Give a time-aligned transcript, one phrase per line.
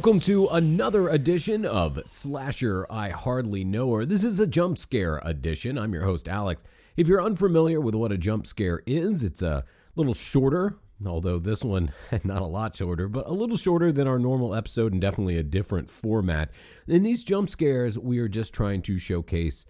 [0.00, 4.06] Welcome to another edition of Slasher I Hardly Know Her.
[4.06, 5.76] This is a jump scare edition.
[5.76, 6.64] I'm your host, Alex.
[6.96, 9.62] If you're unfamiliar with what a jump scare is, it's a
[9.96, 11.92] little shorter, although this one
[12.24, 15.42] not a lot shorter, but a little shorter than our normal episode and definitely a
[15.42, 16.50] different format.
[16.88, 19.66] In these jump scares, we are just trying to showcase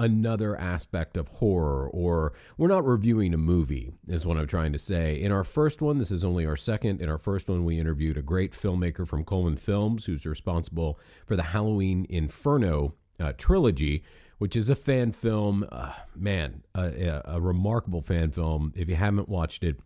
[0.00, 4.78] another aspect of horror, or we're not reviewing a movie, is what I'm trying to
[4.78, 5.20] say.
[5.20, 7.02] In our first one, this is only our second.
[7.02, 11.36] In our first one, we interviewed a great filmmaker from Coleman Films who's responsible for
[11.36, 14.02] the Halloween Inferno uh, trilogy.
[14.38, 18.72] Which is a fan film, uh, man, a, a remarkable fan film.
[18.74, 19.78] If you haven't watched it,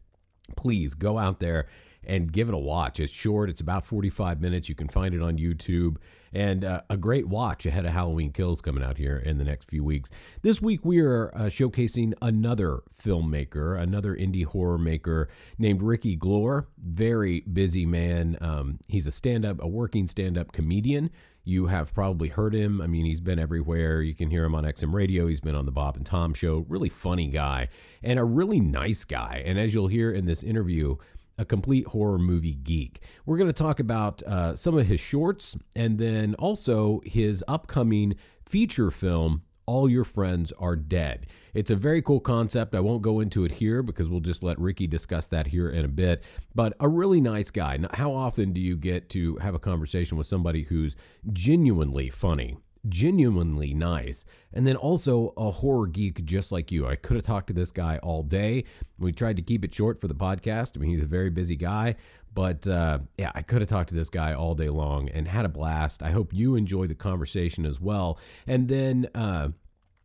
[0.57, 1.67] please go out there
[2.05, 3.01] and give it a watch.
[3.01, 4.69] It's short, it's about 45 minutes.
[4.69, 5.97] You can find it on YouTube
[6.35, 9.71] and uh, a great watch ahead of Halloween Kills coming out here in the next
[9.71, 10.11] few weeks.
[10.43, 16.67] This week, we are uh, showcasing another filmmaker, another indie horror maker named Ricky Glore.
[16.85, 18.37] Very busy man.
[18.41, 21.11] Um, he's a stand up, a working stand up comedian.
[21.47, 22.81] You have probably heard him.
[22.81, 24.01] I mean, he's been everywhere.
[24.01, 25.27] You can hear him on XM Radio.
[25.27, 26.65] He's been on the Bob and Tom show.
[26.69, 27.69] Really funny guy
[28.03, 29.43] and a really nice guy.
[29.45, 30.97] And as you'll hear in this interview,
[31.39, 33.01] a complete horror movie geek.
[33.27, 38.15] We're going to talk about uh, some of his shorts and then also his upcoming
[38.47, 41.27] feature film, All Your Friends Are Dead.
[41.55, 42.75] It's a very cool concept.
[42.75, 45.85] I won't go into it here because we'll just let Ricky discuss that here in
[45.85, 46.25] a bit.
[46.55, 47.79] But a really nice guy.
[47.93, 50.97] How often do you get to have a conversation with somebody who's
[51.33, 52.57] genuinely funny?
[52.89, 56.87] Genuinely nice, and then also a horror geek just like you.
[56.87, 58.65] I could have talked to this guy all day.
[58.99, 60.77] We tried to keep it short for the podcast.
[60.77, 61.97] I mean, he's a very busy guy,
[62.35, 65.45] but uh, yeah, I could have talked to this guy all day long and had
[65.45, 66.03] a blast.
[66.03, 68.19] I hope you enjoy the conversation as well.
[68.47, 69.49] And then, uh,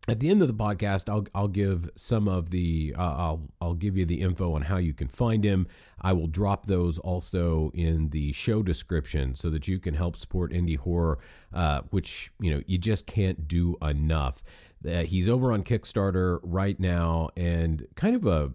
[0.08, 3.74] at the end of the podcast, I'll I'll give some of the uh, I'll I'll
[3.74, 5.68] give you the info on how you can find him.
[6.02, 10.52] I will drop those also in the show description so that you can help support
[10.52, 11.20] indie horror,
[11.54, 14.44] uh, which you know you just can't do enough.
[14.88, 18.52] Uh, he's over on Kickstarter right now, and kind of a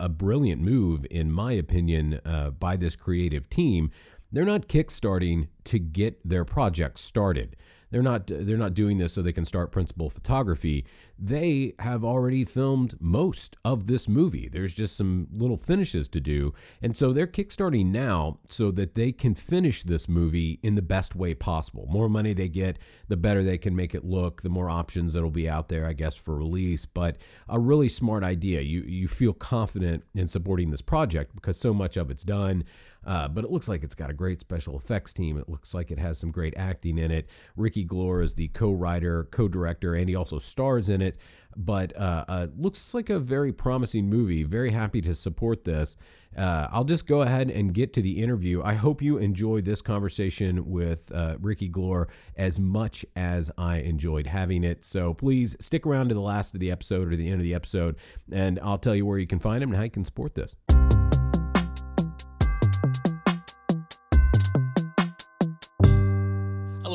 [0.00, 3.90] a brilliant move, in my opinion, uh, by this creative team.
[4.30, 7.56] They're not kickstarting to get their project started.
[7.90, 10.84] They're not they're not doing this so they can start principal photography.
[11.18, 14.48] They have already filmed most of this movie.
[14.48, 16.54] There's just some little finishes to do.
[16.80, 21.16] And so they're kickstarting now so that they can finish this movie in the best
[21.16, 21.86] way possible.
[21.90, 22.78] More money they get,
[23.08, 25.92] the better they can make it look, the more options that'll be out there, I
[25.92, 26.86] guess, for release.
[26.86, 27.16] But
[27.48, 28.60] a really smart idea.
[28.60, 32.64] You you feel confident in supporting this project because so much of it's done.
[33.06, 35.38] Uh, but it looks like it's got a great special effects team.
[35.38, 37.28] It looks like it has some great acting in it.
[37.56, 41.16] Ricky Glore is the co-writer, co-director, and he also stars in it.
[41.56, 44.44] But uh, uh, looks like a very promising movie.
[44.44, 45.96] Very happy to support this.
[46.36, 48.62] Uh, I'll just go ahead and get to the interview.
[48.62, 54.26] I hope you enjoyed this conversation with uh, Ricky Glore as much as I enjoyed
[54.26, 54.84] having it.
[54.84, 57.54] So please stick around to the last of the episode or the end of the
[57.54, 57.96] episode,
[58.30, 60.54] and I'll tell you where you can find him and how you can support this.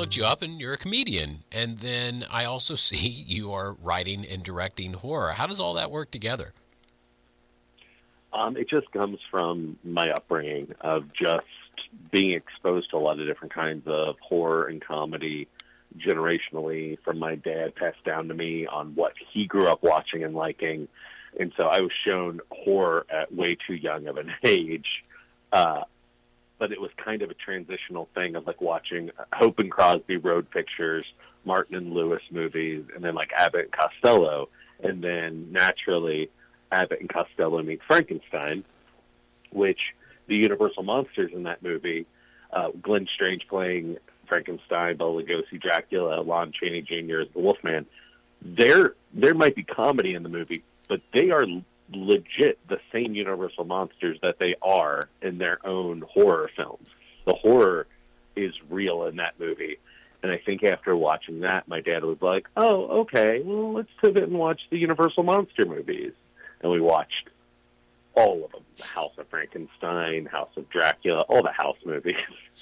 [0.04, 1.46] Looked you up and you're a comedian.
[1.50, 5.32] And then I also see you are writing and directing horror.
[5.32, 6.54] How does all that work together?
[8.34, 11.46] Um, it just comes from my upbringing of just
[12.12, 15.48] being exposed to a lot of different kinds of horror and comedy
[15.98, 20.34] generationally from my dad passed down to me on what he grew up watching and
[20.34, 20.88] liking.
[21.40, 25.06] And so I was shown horror at way too young of an age.
[25.54, 25.84] Uh,
[26.64, 30.50] but it was kind of a transitional thing of like watching Hope and Crosby road
[30.50, 31.04] pictures,
[31.44, 34.48] Martin and Lewis movies, and then like Abbott and Costello,
[34.82, 36.30] and then naturally
[36.72, 38.64] Abbott and Costello meet Frankenstein,
[39.52, 39.82] which
[40.28, 42.06] the Universal monsters in that movie,
[42.54, 43.98] uh, Glenn Strange playing
[44.30, 47.20] Frankenstein, Bela Lugosi Dracula, Lon Chaney Jr.
[47.20, 47.86] as the Wolfman.
[48.42, 51.46] There, there might be comedy in the movie, but they are
[51.96, 56.88] legit the same Universal monsters that they are in their own horror films.
[57.26, 57.88] The horror
[58.36, 59.78] is real in that movie.
[60.22, 64.24] And I think after watching that, my dad was like, oh, okay, well, let's pivot
[64.24, 66.14] and watch the Universal Monster movies.
[66.62, 67.30] And we watched
[68.16, 72.16] all of them the House of Frankenstein, House of Dracula, all the House movies.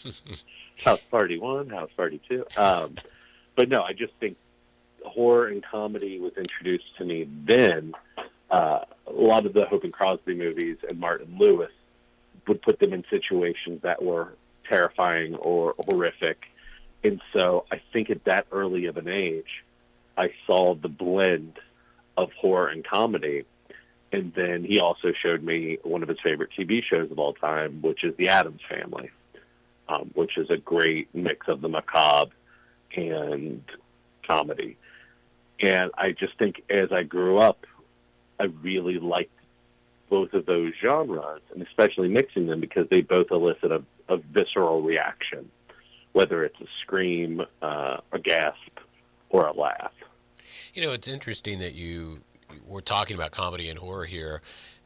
[0.84, 2.46] House Party 1, House Party 2.
[2.58, 2.96] Um,
[3.56, 4.38] but no, I just think
[5.06, 7.94] horror and comedy was introduced to me then
[8.52, 11.72] uh, a lot of the Hope and Crosby movies and Martin Lewis
[12.48, 14.34] would put them in situations that were
[14.68, 16.38] terrifying or horrific.
[17.04, 19.64] And so I think at that early of an age,
[20.18, 21.58] I saw the blend
[22.18, 23.46] of horror and comedy.
[24.12, 27.82] And then he also showed me one of his favorite TV shows of all time,
[27.82, 29.10] which is The Addams Family.
[29.92, 32.32] um, which is a great mix of the macabre
[32.96, 33.64] and
[34.26, 34.78] comedy.
[35.60, 37.66] And I just think as I grew up,
[38.42, 39.32] I really liked
[40.10, 44.82] both of those genres, and especially mixing them because they both elicit a, a visceral
[44.82, 45.50] reaction,
[46.14, 48.80] whether it's a scream, uh, a gasp,
[49.30, 49.94] or a laugh.
[50.74, 52.20] You know, it's interesting that you
[52.68, 54.42] were talking about comedy and horror here.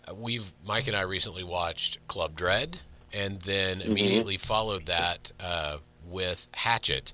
[0.08, 2.78] Uh, we've Mike and I recently watched Club Dread,
[3.14, 3.92] and then mm-hmm.
[3.92, 7.14] immediately followed that uh, with Hatchet.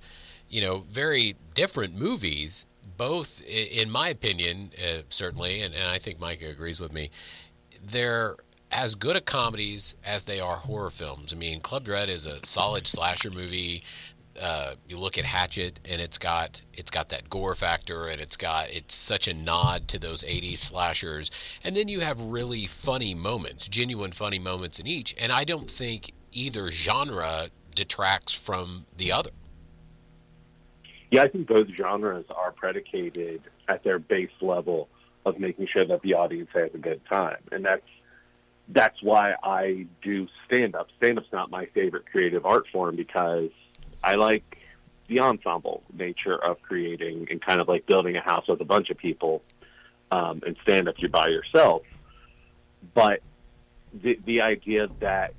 [0.49, 2.65] You know, very different movies,
[3.01, 7.09] both, in my opinion, uh, certainly, and, and I think Mike agrees with me
[7.83, 8.35] they're
[8.71, 11.33] as good at comedies as they are horror films.
[11.33, 13.83] I mean, Club Dread is a solid slasher movie.
[14.39, 18.37] Uh, you look at Hatchet, and it's got it's got that gore factor, and it's
[18.37, 21.31] got it's such a nod to those '80s slashers.
[21.63, 25.15] And then you have really funny moments, genuine funny moments in each.
[25.19, 29.31] And I don't think either genre detracts from the other.
[31.11, 34.87] Yeah, I think both genres are predicated at their base level
[35.25, 37.37] of making sure that the audience has a good time.
[37.51, 37.85] And that's
[38.69, 40.87] that's why I do stand up.
[40.97, 43.49] Stand up's not my favorite creative art form because
[44.01, 44.57] I like
[45.07, 48.89] the ensemble nature of creating and kind of like building a house with a bunch
[48.89, 49.43] of people.
[50.13, 51.83] Um, and stand up, you're by yourself.
[52.93, 53.21] But
[53.93, 55.33] the the idea that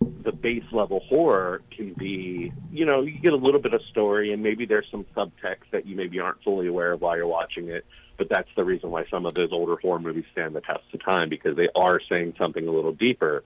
[0.00, 4.32] the base level horror can be, you know, you get a little bit of story
[4.32, 7.68] and maybe there's some subtext that you maybe aren't fully aware of while you're watching
[7.68, 7.84] it
[8.18, 11.02] but that's the reason why some of those older horror movies stand the test of
[11.02, 13.44] time because they are saying something a little deeper,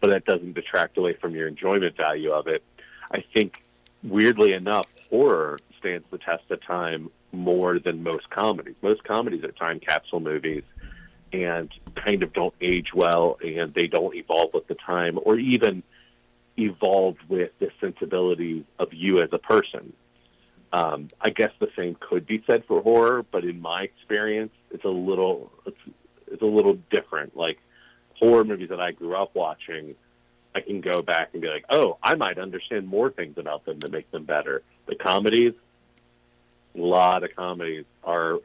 [0.00, 2.62] but that doesn't detract away from your enjoyment value of it.
[3.10, 3.62] I think,
[4.02, 8.76] weirdly enough, horror stands the test of time more than most comedies.
[8.80, 10.62] Most comedies are time capsule movies
[11.32, 15.82] and kind of don't age well and they don't evolve with the time or even
[16.56, 19.92] evolve with the sensibility of you as a person.
[20.72, 24.84] Um, I guess the same could be said for horror, but in my experience, it's
[24.84, 25.76] a little it's
[26.28, 27.36] it's a little different.
[27.36, 27.58] Like
[28.18, 29.94] horror movies that I grew up watching,
[30.54, 33.80] I can go back and be like, oh, I might understand more things about them
[33.80, 34.62] to make them better.
[34.86, 35.52] The comedies,
[36.74, 38.38] a lot of comedies are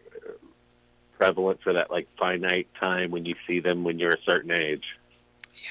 [1.17, 4.83] prevalent for that like finite time when you see them when you're a certain age.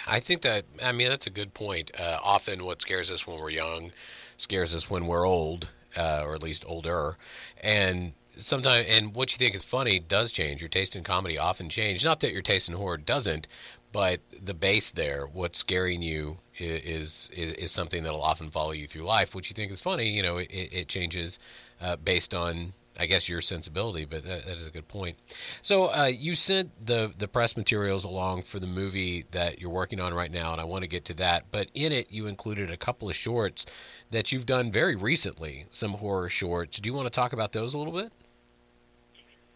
[0.06, 1.90] I think that I mean that's a good point.
[1.98, 3.92] Uh, often, what scares us when we're young
[4.36, 7.16] scares us when we're old, uh, or at least older,
[7.62, 10.60] and sometimes and what you think is funny does change.
[10.60, 12.04] Your taste in comedy often change.
[12.04, 13.48] Not that your taste in horror doesn't,
[13.92, 18.86] but the base there, what's scaring you is is, is something that'll often follow you
[18.86, 19.34] through life.
[19.34, 21.38] What you think is funny, you know, it, it changes
[21.80, 25.16] uh, based on I guess your sensibility, but that, that is a good point.
[25.62, 30.00] So uh, you sent the the press materials along for the movie that you're working
[30.00, 31.44] on right now, and I want to get to that.
[31.50, 33.66] But in it, you included a couple of shorts
[34.10, 36.80] that you've done very recently, some horror shorts.
[36.80, 38.12] Do you want to talk about those a little bit?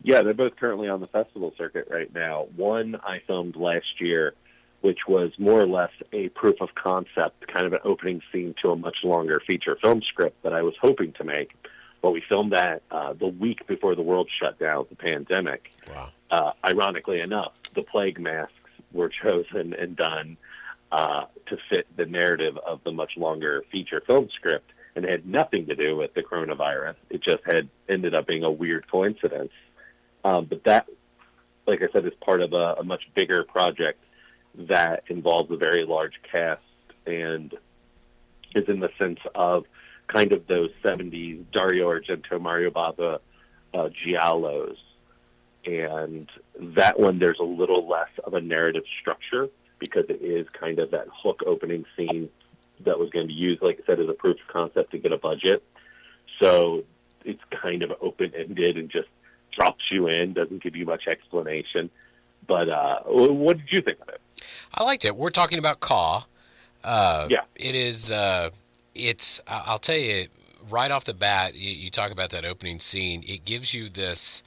[0.03, 2.47] Yeah, they're both currently on the festival circuit right now.
[2.57, 4.35] One I filmed last year,
[4.81, 8.71] which was more or less a proof of concept, kind of an opening scene to
[8.71, 11.60] a much longer feature film script that I was hoping to make
[12.03, 15.71] but we filmed that uh, the week before the world shut down, the pandemic.
[15.89, 16.09] Wow.
[16.31, 18.55] Uh, ironically enough, the plague masks
[18.93, 20.37] were chosen and done
[20.93, 25.27] uh, to fit the narrative of the much longer feature film script, and it had
[25.27, 26.97] nothing to do with the coronavirus.
[27.11, 29.53] It just had ended up being a weird coincidence.
[30.25, 30.87] Um, but that,
[31.67, 34.03] like I said, is part of a, a much bigger project
[34.55, 36.63] that involves a very large cast
[37.07, 37.55] and
[38.55, 39.65] is in the sense of
[40.13, 43.21] kind of those 70s Dario Argento, Mario Bava
[43.75, 44.77] uh, giallos.
[45.65, 49.49] And that one, there's a little less of a narrative structure
[49.79, 52.29] because it is kind of that hook opening scene
[52.85, 54.99] that was going to be used, like I said, as a proof of concept to
[54.99, 55.63] get a budget.
[56.41, 56.85] So
[57.25, 59.09] it's kind of open ended and just
[59.53, 61.91] drops you in, doesn't give you much explanation.
[62.47, 64.21] But uh, what did you think of it?
[64.75, 65.15] I liked it.
[65.15, 66.25] We're talking about Caw.
[66.83, 67.43] Uh, yeah.
[67.55, 68.11] It is.
[68.11, 68.51] Uh,
[68.95, 70.27] it's I'll tell you
[70.69, 71.55] right off the bat.
[71.55, 73.25] You, you, talk about that opening scene.
[73.27, 74.43] It gives you this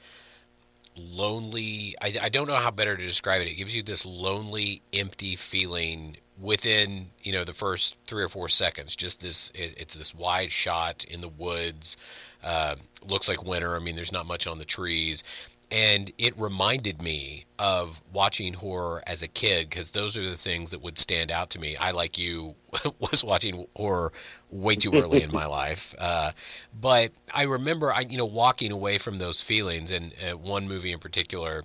[0.96, 1.94] lonely.
[2.00, 3.48] I, I don't know how better to describe it.
[3.48, 8.48] It gives you this lonely, empty feeling within you know the first three or four
[8.48, 8.94] seconds.
[8.96, 9.50] Just this.
[9.54, 11.96] It, it's this wide shot in the woods.
[12.42, 13.76] Uh, looks like winter.
[13.76, 15.24] I mean, there's not much on the trees
[15.70, 20.70] and it reminded me of watching horror as a kid because those are the things
[20.70, 21.76] that would stand out to me.
[21.76, 22.54] I, like you,
[22.98, 24.12] was watching horror
[24.50, 26.32] way too early in my life, uh,
[26.80, 29.90] but I remember, I you know, walking away from those feelings.
[29.90, 31.62] And uh, one movie in particular,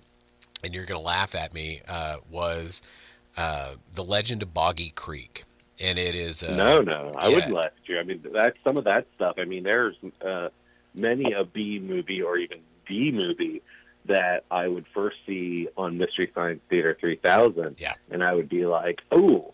[0.63, 2.81] and you're going to laugh at me, uh, was
[3.37, 5.43] uh, The Legend of Boggy Creek.
[5.79, 7.35] and it is uh, no, no, I yeah.
[7.35, 7.99] wouldn't laugh at you.
[7.99, 9.35] I mean, that's some of that stuff.
[9.37, 10.49] I mean, there's uh,
[10.95, 13.61] many a B movie or even D movie
[14.09, 17.93] that I would first see on Mystery Science Theater 3000, Yeah.
[18.11, 19.53] and I would be like, "Oh,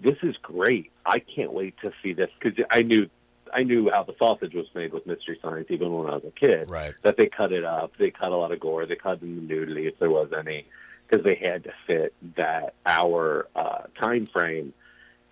[0.00, 0.90] this is great!
[1.04, 3.08] I can't wait to see this." Because I knew,
[3.52, 6.30] I knew how the sausage was made with Mystery Science even when I was a
[6.30, 6.70] kid.
[6.70, 6.94] right.
[7.02, 9.42] That they cut it up, they cut a lot of gore, they cut in the
[9.42, 10.64] nudity if there was any,
[11.08, 14.72] because they had to fit that hour uh, time frame.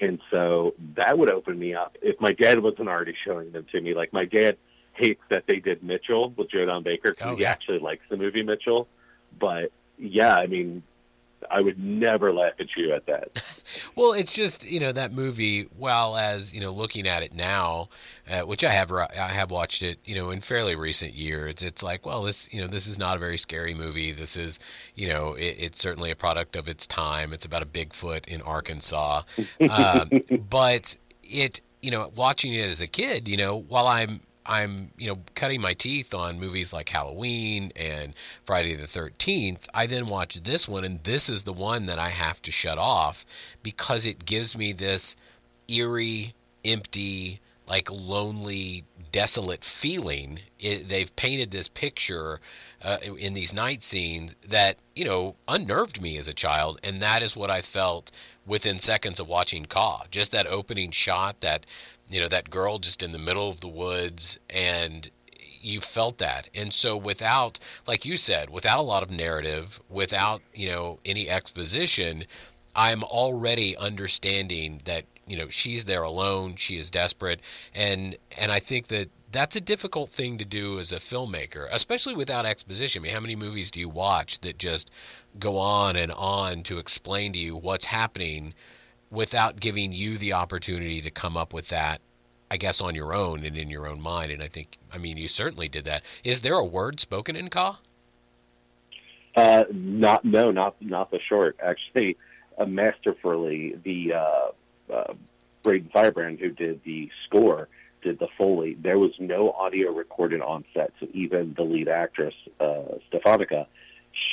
[0.00, 3.81] And so that would open me up if my dad wasn't already showing them to
[3.81, 3.95] me.
[3.95, 4.57] Like my dad
[4.99, 7.50] hates that they did Mitchell with Joe Don Baker because Oh, he yeah.
[7.50, 8.88] actually likes the movie Mitchell.
[9.38, 10.83] But yeah, I mean,
[11.50, 13.43] I would never laugh at you at that.
[13.95, 15.64] Well, it's just you know that movie.
[15.76, 17.88] While as you know, looking at it now,
[18.31, 21.83] uh, which I have I have watched it, you know, in fairly recent years, it's
[21.83, 24.12] like, well, this you know, this is not a very scary movie.
[24.12, 24.59] This is
[24.95, 27.33] you know, it, it's certainly a product of its time.
[27.33, 29.23] It's about a Bigfoot in Arkansas,
[29.69, 30.11] um,
[30.49, 35.07] but it you know, watching it as a kid, you know, while I'm I'm, you
[35.09, 38.14] know, cutting my teeth on movies like Halloween and
[38.45, 42.09] Friday the 13th, I then watch this one, and this is the one that I
[42.09, 43.26] have to shut off
[43.62, 45.17] because it gives me this
[45.69, 50.40] eerie, empty, like lonely, desolate feeling.
[50.59, 52.40] It, they've painted this picture
[52.83, 57.23] uh, in these night scenes that, you know, unnerved me as a child, and that
[57.23, 58.11] is what I felt
[58.47, 60.05] within seconds of watching Caw.
[60.11, 61.67] Just that opening shot, that
[62.09, 65.11] you know that girl just in the middle of the woods and
[65.61, 66.49] you felt that.
[66.55, 71.29] And so without like you said without a lot of narrative without you know any
[71.29, 72.25] exposition
[72.77, 77.41] i'm already understanding that you know she's there alone she is desperate
[77.75, 82.15] and and i think that that's a difficult thing to do as a filmmaker especially
[82.15, 83.00] without exposition.
[83.00, 84.91] I mean how many movies do you watch that just
[85.38, 88.55] go on and on to explain to you what's happening
[89.11, 92.00] without giving you the opportunity to come up with that
[92.50, 95.17] I guess on your own and in your own mind and I think I mean
[95.17, 96.03] you certainly did that.
[96.25, 97.77] Is there a word spoken in Caw?
[99.37, 101.57] Uh, not no, not not the short.
[101.62, 102.17] Actually,
[102.59, 105.15] uh, masterfully, the uh, uh,
[105.62, 107.69] Braden Firebrand, who did the score,
[108.03, 108.77] did the foley.
[108.81, 113.67] There was no audio recorded on set, so even the lead actress, uh, Stefanica,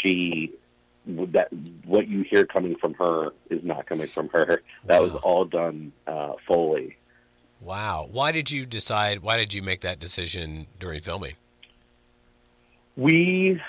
[0.02, 0.54] she
[1.08, 1.50] that
[1.86, 4.62] what you hear coming from her is not coming from her.
[4.86, 6.98] That was all done uh, foley.
[7.62, 8.08] Wow.
[8.12, 11.36] Why did you decide why did you make that decision during filming?
[12.96, 13.62] We,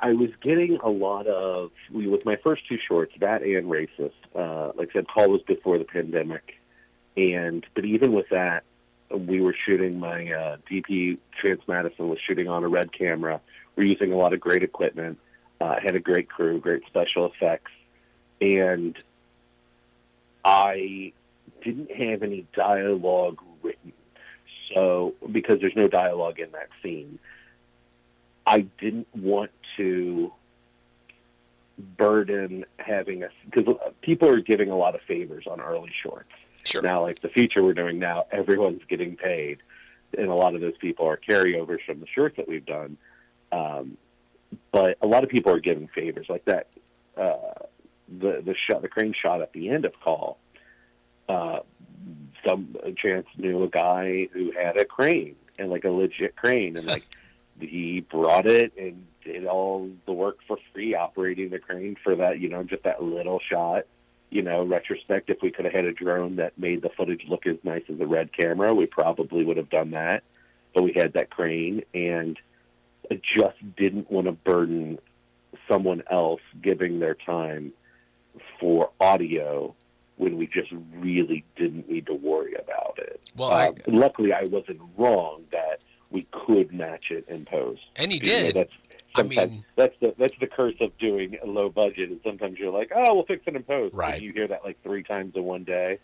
[0.00, 4.12] I was getting a lot of we with my first two shorts, that and racist.
[4.34, 6.58] Uh, like I said, Caw was before the pandemic,
[7.16, 8.64] and but even with that,
[9.10, 9.98] we were shooting.
[9.98, 13.40] My uh, DP Chance Madison was shooting on a red camera.
[13.76, 15.18] We're using a lot of great equipment.
[15.62, 17.70] Uh, had a great crew, great special effects,
[18.40, 18.98] and
[20.44, 21.12] I
[21.62, 23.92] didn't have any dialogue written.
[24.74, 27.20] So because there's no dialogue in that scene,
[28.44, 30.32] I didn't want to
[31.96, 36.32] burden having a because people are giving a lot of favors on early shorts.
[36.64, 36.82] Sure.
[36.82, 39.58] Now, like the feature we're doing now, everyone's getting paid,
[40.18, 42.96] and a lot of those people are carryovers from the shorts that we've done.
[43.52, 43.96] Um,
[44.70, 46.68] but a lot of people are giving favors like that.
[47.16, 47.66] Uh,
[48.08, 50.34] the the shot, the crane shot at the end of Caw.
[51.28, 51.60] Uh,
[52.46, 56.86] some chance knew a guy who had a crane and like a legit crane, and
[56.94, 57.04] like
[57.60, 62.40] he brought it and did all the work for free operating the crane for that.
[62.40, 63.84] You know, just that little shot
[64.32, 67.46] you know, retrospect, if we could have had a drone that made the footage look
[67.46, 70.22] as nice as a red camera, we probably would have done that.
[70.74, 72.38] But we had that crane, and
[73.14, 74.98] just didn't want to burden
[75.68, 77.72] someone else giving their time
[78.58, 79.74] for audio
[80.16, 83.20] when we just really didn't need to worry about it.
[83.36, 87.80] Well, Uh, I, luckily, I wasn't wrong that we could match it in post.
[87.96, 88.54] and you You know, did.
[88.56, 88.72] that's
[89.14, 92.08] I mean, that's the that's the curse of doing a low budget.
[92.10, 93.94] And sometimes you're like, oh, we'll fix it in post.
[93.94, 94.14] Right.
[94.14, 95.98] And you hear that like three times in one day.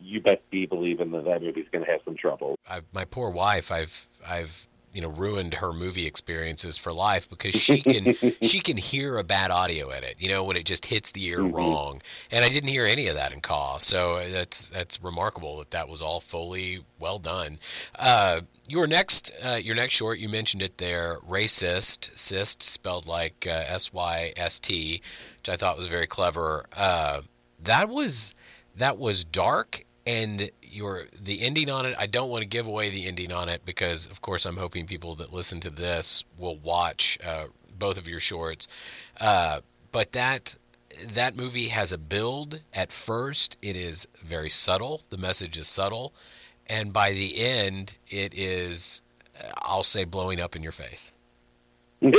[0.00, 2.58] You best be believing that that movie's going to have some trouble.
[2.68, 7.54] I, my poor wife, I've I've you know ruined her movie experiences for life because
[7.54, 8.08] she can
[8.40, 11.42] she can hear a bad audio edit, you know, when it just hits the ear
[11.42, 11.52] Mhm.
[11.52, 12.00] wrong.
[12.30, 15.88] And I didn't hear any of that in Caw, so that's that's remarkable that that
[15.88, 17.58] was all fully well done.
[17.98, 23.46] Uh, your next uh, your next short, you mentioned it there, racist, cyst spelled like
[23.46, 25.02] uh, S Y S T,
[25.38, 26.66] which I thought was very clever.
[26.74, 27.20] Uh,
[27.62, 28.34] that was
[28.76, 32.90] that was dark and your the ending on it i don't want to give away
[32.90, 36.56] the ending on it because of course i'm hoping people that listen to this will
[36.58, 37.46] watch uh,
[37.78, 38.68] both of your shorts
[39.20, 40.56] uh, but that
[41.04, 42.62] that movie has a build.
[42.72, 45.02] At first, it is very subtle.
[45.10, 46.14] The message is subtle,
[46.66, 49.02] and by the end, it is,
[49.38, 51.12] uh, I'll say, blowing up in your face.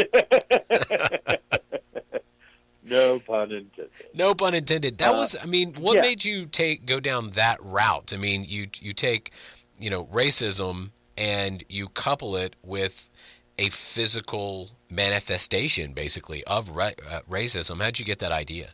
[2.90, 3.90] no pun intended.
[4.16, 4.98] No pun intended.
[4.98, 5.36] That Uh, was.
[5.42, 6.02] I mean, what yeah.
[6.02, 8.14] made you take go down that route?
[8.14, 9.32] I mean, you you take,
[9.80, 13.10] you know, racism and you couple it with
[13.58, 17.82] a physical manifestation, basically, of ra- uh, racism.
[17.82, 18.70] How'd you get that idea?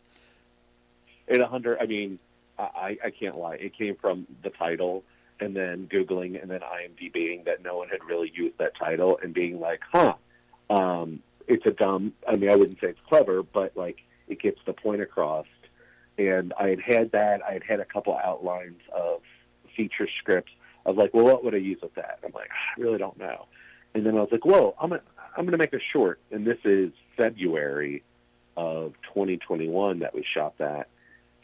[1.28, 2.18] In a hundred, I mean,
[2.58, 3.54] I, I can't lie.
[3.54, 5.02] It came from the title,
[5.40, 9.32] and then googling, and then IMDbing that no one had really used that title, and
[9.32, 10.14] being like, huh,
[10.68, 12.12] um, it's a dumb.
[12.28, 13.98] I mean, I wouldn't say it's clever, but like
[14.28, 15.46] it gets the point across.
[16.16, 17.40] And I had had that.
[17.42, 19.20] I had had a couple outlines of
[19.76, 20.52] feature scripts.
[20.86, 22.18] I was like, well, what would I use with that?
[22.24, 23.46] I'm like, I really don't know.
[23.94, 25.02] And then I was like, whoa, I'm gonna
[25.36, 28.02] I'm gonna make a short, and this is February
[28.56, 30.88] of 2021 that we shot that.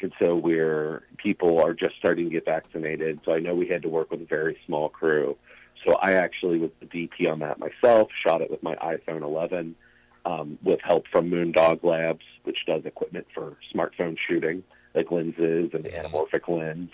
[0.00, 3.20] And so we're people are just starting to get vaccinated.
[3.24, 5.36] So I know we had to work with a very small crew.
[5.84, 8.08] So I actually was the DP on that myself.
[8.24, 9.74] Shot it with my iPhone 11
[10.24, 14.62] um, with help from Moondog Labs, which does equipment for smartphone shooting,
[14.94, 16.90] like lenses and anamorphic lens.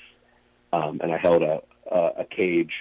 [0.73, 2.73] Um, and I held a a, a cage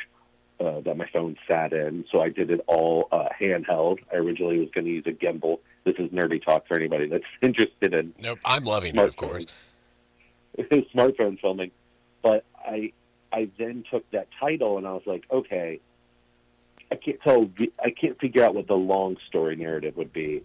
[0.60, 4.00] uh, that my phone sat in, so I did it all uh, handheld.
[4.12, 5.60] I originally was going to use a gimbal.
[5.84, 9.46] This is nerdy talk for anybody that's interested in Nope, I'm loving it, of course.
[10.58, 11.72] smartphone filming.
[12.22, 12.94] But I
[13.32, 15.82] I then took that title and I was like, okay,
[16.96, 17.50] I can't tell
[17.84, 20.44] I can't figure out what the long story narrative would be.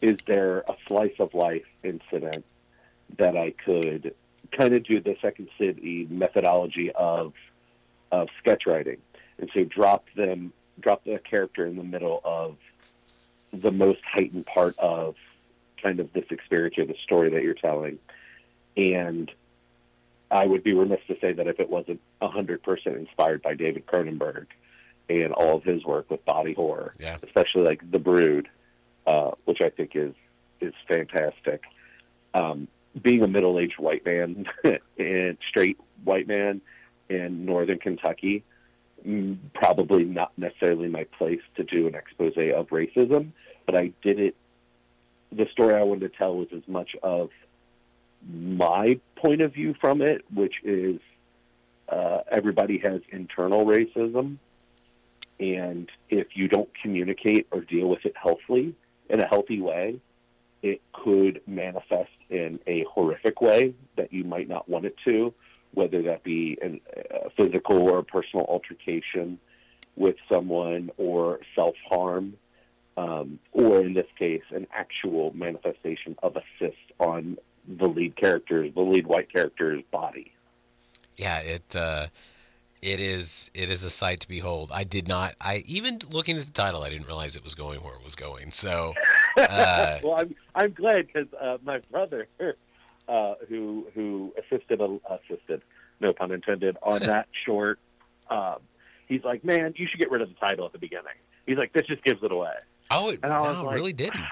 [0.00, 2.46] Is there a slice of life incident
[3.18, 4.14] that I could
[4.56, 7.34] kind of do the Second City methodology of
[8.10, 8.96] of sketch writing,
[9.38, 12.56] and so drop them drop the character in the middle of
[13.52, 15.14] the most heightened part of
[15.82, 17.98] kind of this experience or the story that you're telling
[18.76, 19.30] and
[20.30, 24.46] I would be remiss to say that if it wasn't 100% inspired by David Cronenberg
[25.08, 27.18] and all of his work with body horror, Yeah.
[27.22, 28.48] especially like The Brood,
[29.06, 30.14] uh, which I think is
[30.60, 31.62] is fantastic.
[32.34, 32.66] Um,
[33.02, 34.46] being a middle-aged white man
[34.98, 36.62] and straight white man
[37.10, 38.42] in northern Kentucky,
[39.06, 43.32] mm, probably not necessarily my place to do an expose of racism,
[43.66, 44.34] but I did it.
[45.30, 47.28] The story I wanted to tell was as much of
[48.26, 50.98] my point of view from it, which is
[51.90, 54.38] uh, everybody has internal racism,
[55.38, 58.74] and if you don't communicate or deal with it healthily
[59.08, 60.00] in a healthy way,
[60.62, 65.32] it could manifest in a horrific way that you might not want it to,
[65.74, 69.38] whether that be an, a physical or personal altercation
[69.94, 72.34] with someone or self harm.
[72.98, 77.36] Um, or in this case, an actual manifestation of a cyst on
[77.68, 80.32] the lead character's, the lead white character's body.
[81.18, 82.06] Yeah, it uh,
[82.86, 84.70] it is it is a sight to behold.
[84.72, 85.34] I did not.
[85.40, 88.14] I even looking at the title, I didn't realize it was going where it was
[88.14, 88.52] going.
[88.52, 88.94] So,
[89.36, 92.28] uh, well, I'm I'm glad because uh, my brother,
[93.08, 95.62] uh, who who assisted assisted,
[95.98, 97.80] no pun intended, on that short,
[98.30, 98.58] um,
[99.08, 101.14] he's like, man, you should get rid of the title at the beginning.
[101.44, 102.54] He's like, this just gives it away.
[102.92, 104.22] oh, it, And I no, like, really didn't.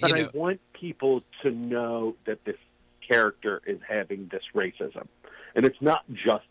[0.00, 2.56] But I want people to know that this
[3.06, 5.08] character is having this racism.
[5.54, 6.44] And it's not just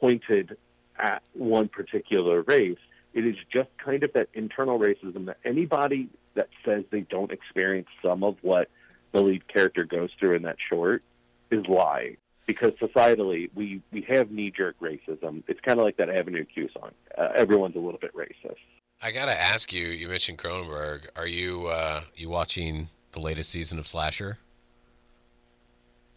[0.00, 0.56] pointed
[0.98, 2.78] at one particular race.
[3.14, 7.88] It is just kind of that internal racism that anybody that says they don't experience
[8.02, 8.68] some of what
[9.12, 11.02] the lead character goes through in that short
[11.50, 12.16] is lying.
[12.46, 15.42] Because societally, we, we have knee jerk racism.
[15.48, 16.90] It's kind of like that Avenue Q song.
[17.16, 18.56] Uh, everyone's a little bit racist.
[19.02, 19.88] I gotta ask you.
[19.88, 21.06] You mentioned Cronenberg.
[21.16, 24.38] Are you uh, you watching the latest season of Slasher?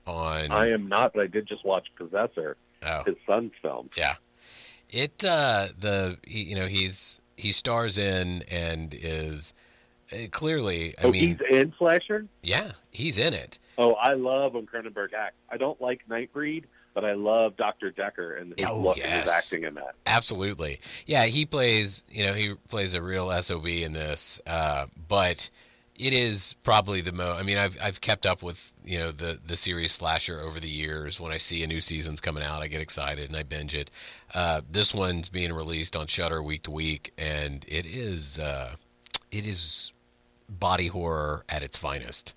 [0.05, 3.03] On I am not, but I did just watch Possessor, oh.
[3.05, 3.89] his son's film.
[3.95, 4.15] Yeah,
[4.89, 9.53] it uh the he, you know he's he stars in and is
[10.11, 12.25] uh, clearly I oh, mean he's in Slasher?
[12.43, 15.37] yeah he's in it Oh, I love when Cronenberg acts.
[15.49, 17.91] I don't like Nightbreed, but I love Dr.
[17.91, 19.21] Decker and his Oh, look and yes.
[19.21, 19.95] his acting in that.
[20.05, 25.49] absolutely yeah he plays you know he plays a real sob in this uh but
[25.99, 29.37] it is probably the most I mean I've I've kept up with you know the
[29.45, 31.19] the series slasher over the years.
[31.19, 33.91] When I see a new season's coming out I get excited and I binge it.
[34.33, 38.75] Uh this one's being released on Shudder week to week and it is uh
[39.31, 39.91] it is
[40.47, 42.33] body horror at its finest.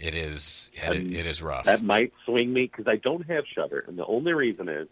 [0.00, 1.64] It is it, And it is rough.
[1.64, 4.86] That might swing me because I don't have Shudder, and the only reason is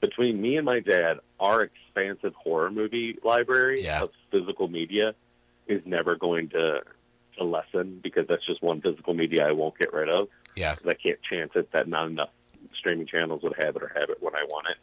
[0.00, 4.02] between me and my dad, our expansive horror movie library Yeah.
[4.02, 5.14] of physical media
[5.66, 6.82] is never going to
[7.38, 10.28] to lessen because that's just one physical media I won't get rid of.
[10.56, 10.74] Yeah.
[10.74, 12.30] Because I can't chance it that not enough
[12.78, 14.76] streaming channels would have it or have it when I want it.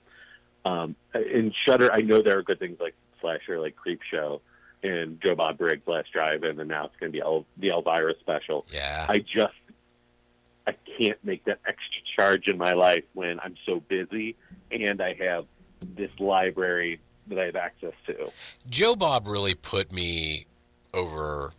[0.63, 4.41] Um, in Shudder, I know there are good things like Slasher, like Creep Show,
[4.83, 8.13] and Joe Bob Briggs Last Drive-In, and now it's going to be El- the Elvira
[8.19, 8.65] special.
[8.71, 9.05] Yeah.
[9.09, 9.53] I just
[10.67, 14.35] I can't make that extra charge in my life when I'm so busy
[14.69, 15.45] and I have
[15.95, 18.31] this library that I have access to.
[18.69, 20.45] Joe Bob really put me
[20.93, 21.51] over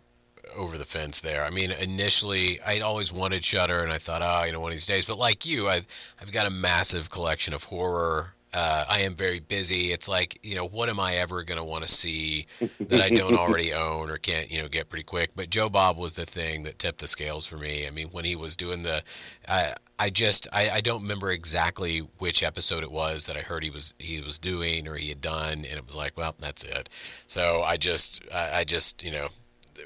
[0.55, 1.45] over the fence there.
[1.45, 4.75] I mean, initially I'd always wanted Shudder, and I thought, oh, you know, one of
[4.75, 5.05] these days.
[5.05, 5.85] But like you, I've
[6.21, 8.33] I've got a massive collection of horror.
[8.53, 9.91] Uh, I am very busy.
[9.93, 12.45] It's like, you know, what am I ever going to want to see
[12.81, 15.31] that I don't already own or can't, you know, get pretty quick?
[15.35, 17.87] But Joe Bob was the thing that tipped the scales for me.
[17.87, 19.01] I mean, when he was doing the,
[19.47, 23.63] I I just I, I don't remember exactly which episode it was that I heard
[23.63, 26.63] he was he was doing or he had done, and it was like, well, that's
[26.63, 26.89] it.
[27.25, 29.29] So I just I, I just you know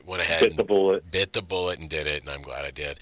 [0.06, 1.12] went ahead Bit and the bullet.
[1.12, 3.00] bit the bullet and did it, and I'm glad I did.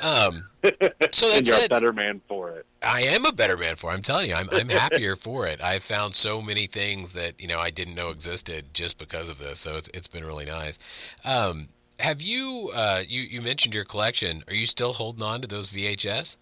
[0.00, 2.66] Um, so and that's you're a better man for it.
[2.82, 3.94] I am a better man for it.
[3.94, 5.60] I'm telling you, I'm I'm happier for it.
[5.60, 9.38] I've found so many things that you know I didn't know existed just because of
[9.38, 9.60] this.
[9.60, 10.78] So it's it's been really nice.
[11.24, 11.68] Um,
[11.98, 14.44] have you uh, you you mentioned your collection?
[14.48, 16.36] Are you still holding on to those VHS?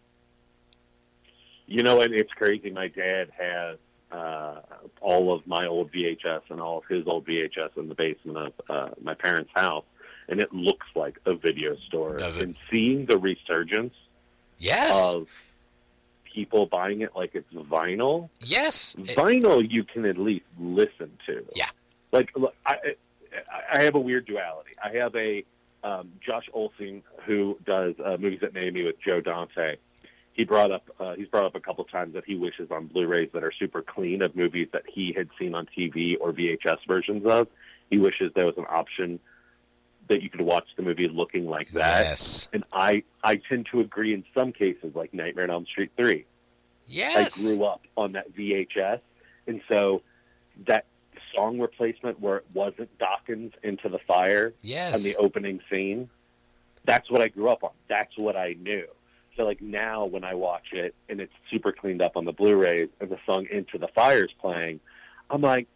[1.66, 2.70] You know, and it's crazy.
[2.70, 3.78] My dad has
[4.14, 4.61] uh,
[5.00, 8.53] all of my old VHS and all of his old VHS in the basement of
[8.70, 9.85] uh, my parents' house,
[10.29, 12.16] and it looks like a video store.
[12.16, 12.44] Does it?
[12.44, 13.94] And seeing the resurgence
[14.59, 15.29] Yes, of
[16.22, 18.94] people buying it like it's vinyl, yes.
[18.98, 21.44] Vinyl you can at least listen to.
[21.55, 21.68] Yeah.
[22.12, 22.77] Like, look, I,
[23.72, 24.70] I have a weird duality.
[24.83, 25.44] I have a
[25.83, 29.77] um, Josh Olson who does uh, movies that made me with Joe Dante.
[30.35, 33.31] He brought up uh, he's brought up a couple times that he wishes on Blu-rays
[33.33, 37.25] that are super clean of movies that he had seen on TV or VHS versions
[37.25, 37.49] of.
[37.88, 39.20] He wishes there was an option
[40.09, 42.05] that you could watch the movie looking like that.
[42.05, 45.92] yes, And I I tend to agree in some cases, like Nightmare on Elm Street
[45.97, 46.27] three.
[46.87, 47.38] yes.
[47.38, 49.01] I grew up on that VHS,
[49.47, 50.03] and so
[50.66, 50.85] that
[51.35, 54.94] song replacement where it wasn't Dokken's into the fire yes.
[54.94, 56.09] and the opening scene,
[56.85, 57.70] that's what I grew up on.
[57.88, 58.87] That's what I knew.
[59.37, 62.88] So like now when I watch it and it's super cleaned up on the Blu-rays
[63.01, 64.81] and the song Into the Fire is playing,
[65.31, 65.66] I'm like,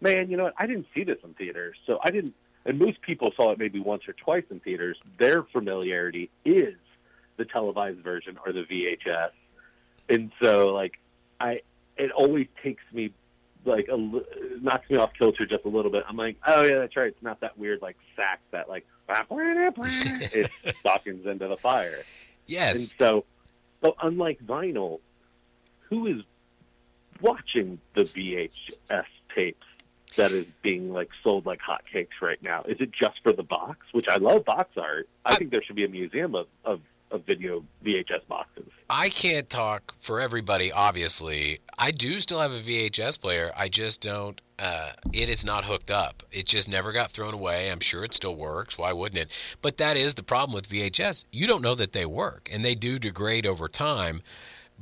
[0.00, 0.54] man, you know what?
[0.56, 2.34] I didn't see this in theaters, so I didn't.
[2.64, 4.98] And most people saw it maybe once or twice in theaters.
[5.18, 6.74] Their familiarity is
[7.36, 9.30] the televised version or the VHS,
[10.08, 10.98] and so like
[11.40, 11.60] I,
[11.96, 13.12] it always takes me
[13.64, 13.96] like a
[14.60, 16.04] knocks me off kilter just a little bit.
[16.08, 17.08] I'm like, oh yeah, that's right.
[17.08, 18.86] It's not that weird like sax that like
[20.34, 20.54] it's
[20.84, 21.98] Dokken's into the fire.
[22.78, 23.24] And so,
[23.82, 25.00] so unlike vinyl,
[25.88, 26.22] who is
[27.20, 29.66] watching the VHS tapes
[30.16, 32.62] that is being like sold like hotcakes right now?
[32.66, 33.86] Is it just for the box?
[33.92, 35.08] Which I love box art.
[35.24, 38.66] I, I- think there should be a museum of, of, of video VHS boxes.
[38.90, 41.60] I can't talk for everybody, obviously.
[41.78, 43.52] I do still have a VHS player.
[43.56, 44.40] I just don't.
[44.58, 46.22] Uh, it is not hooked up.
[46.32, 47.70] It just never got thrown away.
[47.70, 48.76] I'm sure it still works.
[48.76, 49.32] Why wouldn't it?
[49.62, 51.26] But that is the problem with VHS.
[51.30, 54.22] You don't know that they work, and they do degrade over time.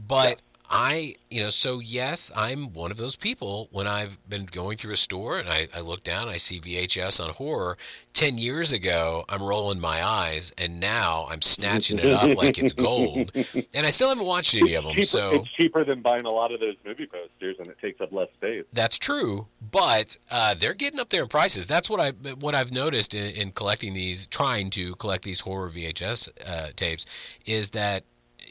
[0.08, 3.68] But I, you know, so yes, I'm one of those people.
[3.70, 7.24] When I've been going through a store and I, I look down, I see VHS
[7.24, 7.78] on horror.
[8.12, 12.72] Ten years ago, I'm rolling my eyes, and now I'm snatching it up like it's
[12.72, 13.32] gold.
[13.74, 14.94] And I still haven't watched any of them.
[14.94, 18.00] cheaper, So it's cheaper than buying a lot of those movie posters, and it takes
[18.00, 18.64] up less space.
[18.72, 21.66] that's true, but uh, they're getting up there in prices.
[21.66, 25.68] That's what I what I've noticed in, in collecting these, trying to collect these horror
[25.68, 27.06] VHS uh, tapes,
[27.44, 28.04] is that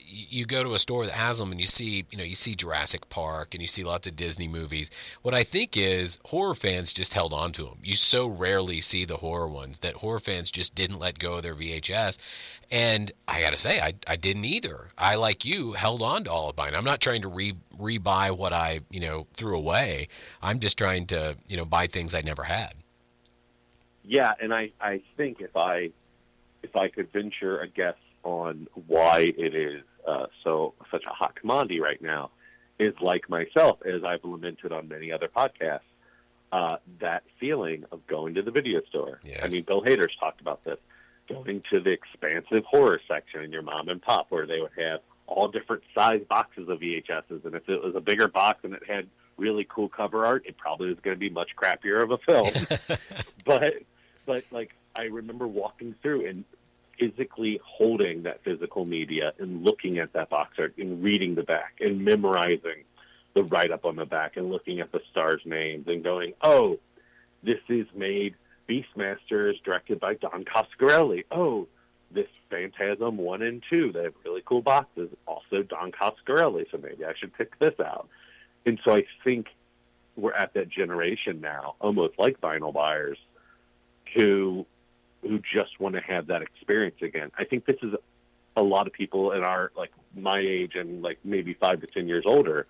[0.07, 2.55] you go to a store that has them and you see you know you see
[2.55, 4.91] Jurassic Park and you see lots of Disney movies.
[5.21, 7.79] What I think is horror fans just held on to them.
[7.83, 11.43] You so rarely see the horror ones that horror fans just didn't let go of
[11.43, 12.17] their VHS.
[12.71, 14.89] And I got to say, I, I didn't either.
[14.97, 16.75] I, like you, held on to all of mine.
[16.75, 20.07] I'm not trying to re rebuy what I you know threw away.
[20.41, 22.73] I'm just trying to you know buy things I never had.
[24.03, 25.89] Yeah, and I, I think if I
[26.63, 31.35] if I could venture a guess on why it is uh, so such a hot
[31.35, 32.31] commodity right now,
[32.79, 35.79] is like myself, as I've lamented on many other podcasts,
[36.51, 39.19] uh, that feeling of going to the video store.
[39.23, 39.41] Yes.
[39.43, 40.77] I mean, Bill Hader's talked about this.
[41.27, 44.99] Going to the expansive horror section in your mom and pop, where they would have
[45.27, 48.83] all different size boxes of VHSs, and if it was a bigger box and it
[48.87, 52.17] had really cool cover art, it probably was going to be much crappier of a
[52.19, 52.49] film
[53.45, 53.73] but
[54.25, 56.43] but like I remember walking through and
[56.99, 61.75] physically holding that physical media and looking at that box art and reading the back
[61.79, 62.83] and memorizing
[63.33, 66.79] the write up on the back and looking at the stars' names and going, Oh,
[67.43, 68.35] this is made
[68.67, 71.25] Beastmaster is directed by Don Coscarelli.
[71.31, 71.67] Oh,
[72.11, 77.05] this Phantasm 1 and 2, they have really cool boxes, also Don Coscarelli, so maybe
[77.05, 78.07] I should pick this out.
[78.65, 79.47] And so I think
[80.15, 83.17] we're at that generation now, almost like vinyl buyers,
[84.15, 84.65] who
[85.21, 87.31] who just want to have that experience again.
[87.37, 87.93] I think this is
[88.55, 92.07] a lot of people in our like my age and like maybe five to ten
[92.07, 92.67] years older.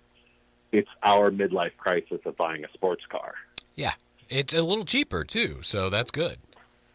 [0.72, 3.34] It's our midlife crisis of buying a sports car.
[3.76, 3.92] Yeah,
[4.28, 6.38] it's a little cheaper too, so that's good.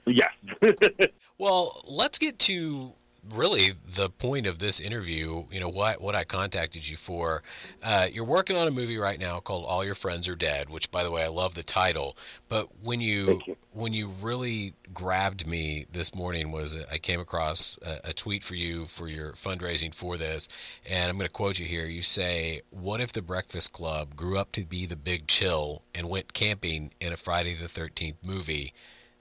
[0.05, 0.31] Yes.
[1.37, 2.93] well, let's get to
[3.29, 7.43] really the point of this interview, you know, what what I contacted you for.
[7.83, 10.89] Uh, you're working on a movie right now called All Your Friends Are Dead, which,
[10.91, 12.17] by the way, I love the title.
[12.49, 13.57] But when you, you.
[13.73, 18.55] when you really grabbed me this morning was I came across a, a tweet for
[18.55, 20.49] you for your fundraising for this,
[20.89, 21.85] and I'm going to quote you here.
[21.85, 26.09] You say, "What if the Breakfast Club grew up to be the Big Chill and
[26.09, 28.73] went camping in a Friday the 13th movie?"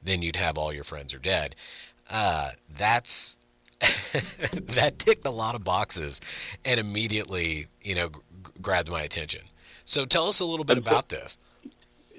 [0.03, 1.55] Then you'd have all your friends are dead.
[2.09, 3.39] Uh, that's
[4.75, 6.21] that ticked a lot of boxes
[6.65, 8.11] and immediately, you know,
[8.61, 9.43] grabbed my attention.
[9.85, 11.39] So tell us a little bit about this.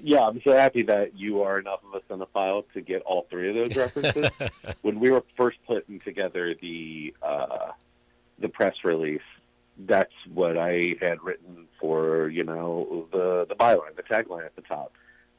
[0.04, 3.48] Yeah, I'm so happy that you are enough of a cinephile to get all three
[3.50, 4.30] of those references.
[4.82, 7.70] when we were first putting together the uh,
[8.40, 9.20] the press release,
[9.78, 14.62] that's what I had written for you know the the byline, the tagline at the
[14.62, 14.92] top,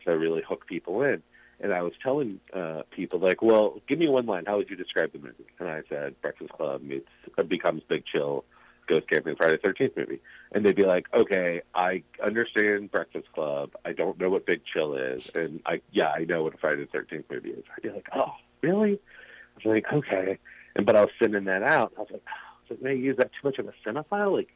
[0.05, 1.21] to really hook people in
[1.59, 4.45] and I was telling uh, people like, "Well, give me one line.
[4.45, 8.05] How would you describe the movie?" And I said, "Breakfast Club meets uh, becomes Big
[8.05, 8.43] Chill,
[8.87, 13.71] goes camping Friday Thirteenth movie." And they'd be like, "Okay, I understand Breakfast Club.
[13.85, 16.85] I don't know what Big Chill is, and I yeah, I know what a Friday
[16.85, 20.39] Thirteenth movie is." I'd be like, "Oh, really?" I was like, "Okay,"
[20.75, 21.93] and but I was sending that out.
[21.97, 24.49] I was like, I like, "Man, is that too much of a cinephile?" Like,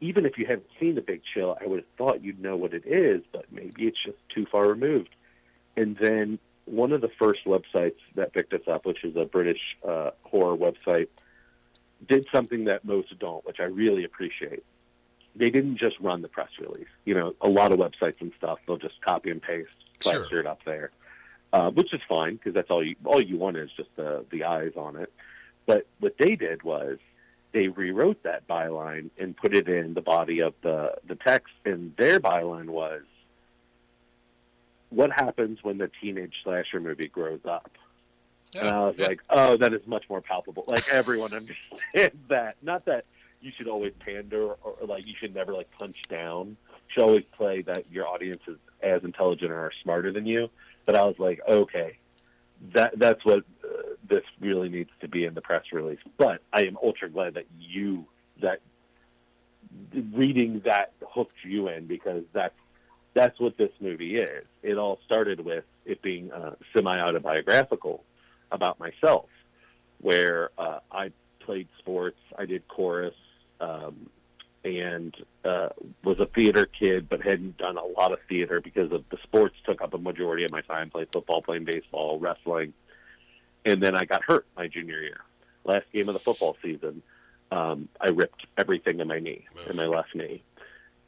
[0.00, 2.74] even if you haven't seen the Big Chill, I would have thought you'd know what
[2.74, 5.10] it is, but maybe it's just too far removed.
[5.76, 9.60] And then one of the first websites that picked us up, which is a British
[9.86, 11.08] uh, horror website,
[12.08, 14.64] did something that most don't, which I really appreciate.
[15.34, 16.88] They didn't just run the press release.
[17.04, 20.40] You know, a lot of websites and stuff, they'll just copy and paste, plaster Sure.
[20.40, 20.90] it up there,
[21.52, 24.44] uh, which is fine because that's all you all you want is just the the
[24.44, 25.12] eyes on it.
[25.66, 26.98] But what they did was
[27.52, 31.94] they rewrote that byline and put it in the body of the the text, and
[31.96, 33.02] their byline was
[34.96, 37.70] what happens when the teenage slasher movie grows up?
[38.54, 39.08] and I was Yeah.
[39.08, 40.64] like, oh, that is much more palpable.
[40.66, 42.56] Like everyone understands that.
[42.62, 43.04] Not that
[43.42, 46.56] you should always pander or, or like you should never like punch down.
[46.70, 50.48] You should always play that your audience is as intelligent or smarter than you.
[50.86, 51.98] But I was like, okay,
[52.72, 56.00] that that's what uh, this really needs to be in the press release.
[56.16, 58.06] But I am ultra glad that you
[58.40, 58.60] that
[60.14, 62.54] reading that hooked you in because that's
[63.16, 64.44] that's what this movie is.
[64.62, 68.04] It all started with it being uh, semi autobiographical
[68.52, 69.24] about myself,
[70.02, 73.14] where uh, I played sports, I did chorus,
[73.58, 74.10] um,
[74.64, 75.70] and uh,
[76.04, 79.54] was a theater kid, but hadn't done a lot of theater because of the sports
[79.64, 80.90] took up a majority of my time.
[80.90, 82.74] Played football, playing baseball, wrestling,
[83.64, 85.20] and then I got hurt my junior year.
[85.64, 87.02] Last game of the football season,
[87.50, 90.42] um, I ripped everything in my knee, in my left knee,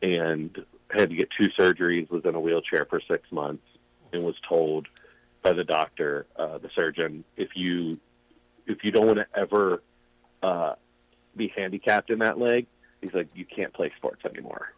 [0.01, 0.59] and
[0.91, 2.11] had to get two surgeries.
[2.11, 3.65] Was in a wheelchair for six months,
[4.13, 4.87] and was told
[5.43, 7.99] by the doctor, uh, the surgeon, if you
[8.67, 9.83] if you don't want to ever
[10.43, 10.75] uh,
[11.37, 12.67] be handicapped in that leg,
[13.01, 14.75] he's like, you can't play sports anymore.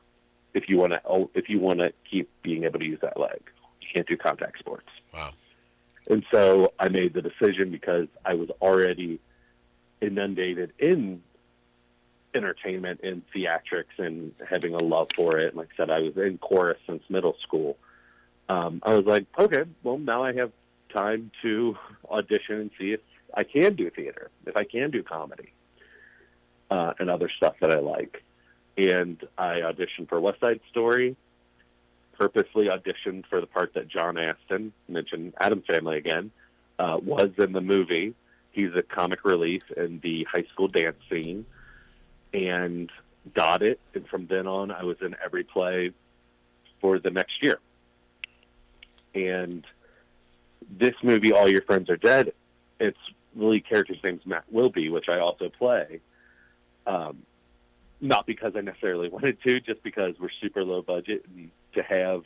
[0.55, 3.19] If you want to, oh, if you want to keep being able to use that
[3.19, 3.41] leg,
[3.81, 4.89] you can't do contact sports.
[5.13, 5.31] Wow.
[6.09, 9.21] And so I made the decision because I was already
[10.01, 11.23] inundated in
[12.35, 15.57] entertainment and theatrics and having a love for it.
[15.57, 17.77] Like I said, I was in chorus since middle school.
[18.49, 20.53] Um, I was like, okay, well, now I have
[20.93, 21.77] time to
[22.11, 23.01] audition and see if
[23.33, 25.53] I can do theater, if I can do comedy,
[26.71, 28.23] uh, and other stuff that I like.
[28.77, 31.17] And I auditioned for West Side Story,
[32.19, 36.31] purposely auditioned for the part that John Astin, mentioned Addams Family again,
[36.79, 38.15] uh, was in the movie.
[38.53, 41.47] He's a comic relief in the high school dance scene
[42.33, 42.91] and
[43.35, 43.81] got it.
[43.95, 45.93] And from then on, I was in every play
[46.81, 47.59] for the next year.
[49.15, 49.67] And
[50.71, 52.33] this movie, All Your Friends Are Dead,
[52.79, 52.99] its
[53.35, 56.01] lead character's name's Matt Wilby, which I also play.
[56.87, 57.19] Um,
[58.01, 62.23] not because I necessarily wanted to, just because we're super low budget and to have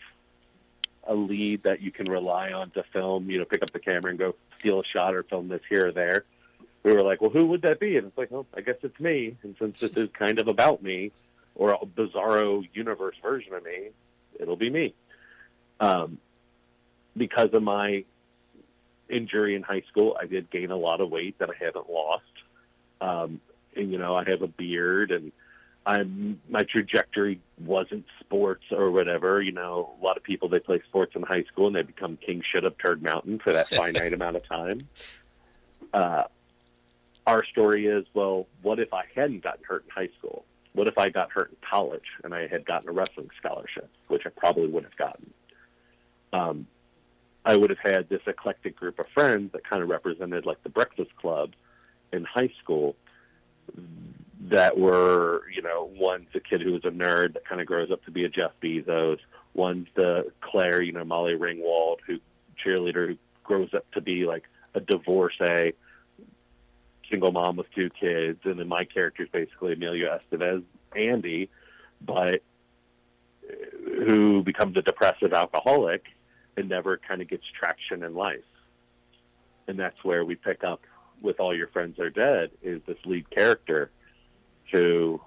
[1.06, 4.10] a lead that you can rely on to film, you know, pick up the camera
[4.10, 6.24] and go steal a shot or film this here or there.
[6.84, 7.96] We were like, well, who would that be?
[7.96, 9.36] And it's like, well, I guess it's me.
[9.42, 11.12] And since this is kind of about me
[11.54, 13.88] or a bizarro universe version of me,
[14.38, 14.94] it'll be me.
[15.80, 16.18] Um,
[17.16, 18.04] because of my
[19.08, 22.22] injury in high school, I did gain a lot of weight that I haven't lost.
[23.00, 23.40] Um,
[23.76, 25.32] and you know, I have a beard, and
[25.86, 29.42] I'm my trajectory wasn't sports or whatever.
[29.42, 32.16] You know, a lot of people they play sports in high school and they become
[32.16, 34.88] king shit of Turd Mountain for that finite amount of time.
[35.92, 36.24] Uh,
[37.26, 40.44] our story is well, what if I hadn't gotten hurt in high school?
[40.72, 44.26] What if I got hurt in college and I had gotten a wrestling scholarship, which
[44.26, 45.32] I probably would have gotten?
[46.32, 46.66] Um,
[47.44, 50.70] I would have had this eclectic group of friends that kind of represented like the
[50.70, 51.52] Breakfast Club
[52.12, 52.96] in high school
[54.48, 57.90] that were, you know, one's a kid who was a nerd that kind of grows
[57.90, 59.18] up to be a Jeff Bezos.
[59.54, 62.18] One's the Claire, you know, Molly Ringwald, who
[62.64, 65.72] cheerleader who grows up to be like a divorcee,
[67.10, 70.62] single mom with two kids, and then my character is basically Emilio Estevez,
[70.96, 71.50] Andy,
[72.00, 72.42] but
[73.48, 73.54] uh,
[74.06, 76.04] who becomes a depressive alcoholic
[76.56, 78.40] and never kind of gets traction in life.
[79.66, 80.82] And that's where we pick up
[81.22, 83.90] with All Your Friends Are Dead is this lead character
[84.72, 85.20] who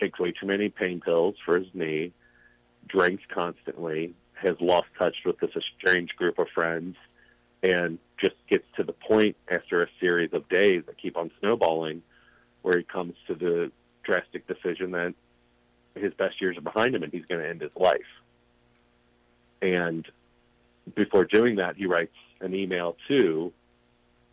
[0.00, 2.12] takes way too many pain pills for his knee,
[2.86, 6.96] drinks constantly, has lost touch with this strange group of friends,
[7.62, 12.02] and just gets to the point after a series of days that keep on snowballing
[12.62, 13.70] where he comes to the
[14.02, 15.14] drastic decision that
[15.94, 18.00] his best years are behind him and he's going to end his life.
[19.62, 20.06] And
[20.94, 23.52] before doing that, he writes an email to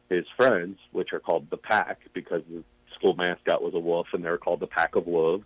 [0.09, 2.63] his friends, which are called the Pack because the
[2.95, 5.45] school mascot was a wolf and they're called the Pack of Wolves.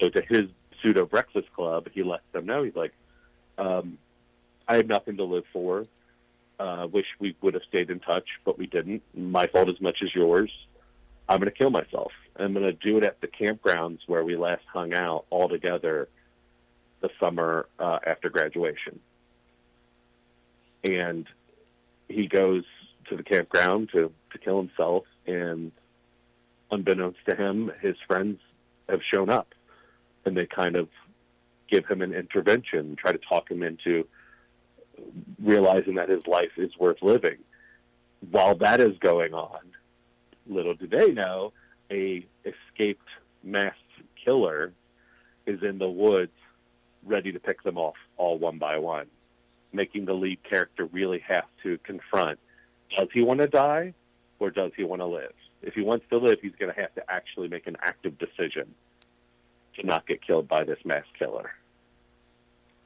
[0.00, 0.48] So to his
[0.80, 2.92] pseudo breakfast club, he lets them know he's like,
[3.58, 3.98] um,
[4.66, 5.84] I have nothing to live for.
[6.62, 9.02] Uh, wish we would have stayed in touch, but we didn't.
[9.16, 10.48] My fault as much as yours.
[11.28, 12.12] I'm going to kill myself.
[12.36, 16.08] I'm going to do it at the campgrounds where we last hung out all together
[17.00, 19.00] the summer uh, after graduation.
[20.84, 21.26] And
[22.08, 22.62] he goes
[23.08, 25.72] to the campground to, to kill himself, and
[26.70, 28.38] unbeknownst to him, his friends
[28.88, 29.52] have shown up,
[30.24, 30.88] and they kind of
[31.68, 34.06] give him an intervention, try to talk him into
[35.42, 37.38] realizing that his life is worth living.
[38.30, 39.60] While that is going on,
[40.46, 41.52] little do they know,
[41.90, 43.08] a escaped
[43.42, 43.74] mass
[44.24, 44.72] killer
[45.46, 46.32] is in the woods
[47.04, 49.06] ready to pick them off all one by one,
[49.72, 52.38] making the lead character really have to confront
[52.96, 53.94] does he want to die
[54.38, 55.32] or does he want to live?
[55.62, 58.74] If he wants to live, he's going to have to actually make an active decision
[59.76, 61.52] to not get killed by this mass killer.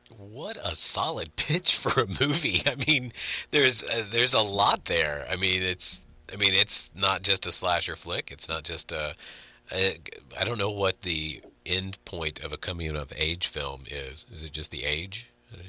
[0.08, 2.62] What a solid pitch for a movie.
[2.66, 3.12] I mean,
[3.50, 5.26] there's uh, there's a lot there.
[5.30, 8.30] I mean, it's I mean, it's not just a slasher flick.
[8.30, 9.14] It's not just a,
[9.72, 9.98] a
[10.38, 14.26] I don't know what the end point of a coming of age film is.
[14.32, 15.28] Is it just the age?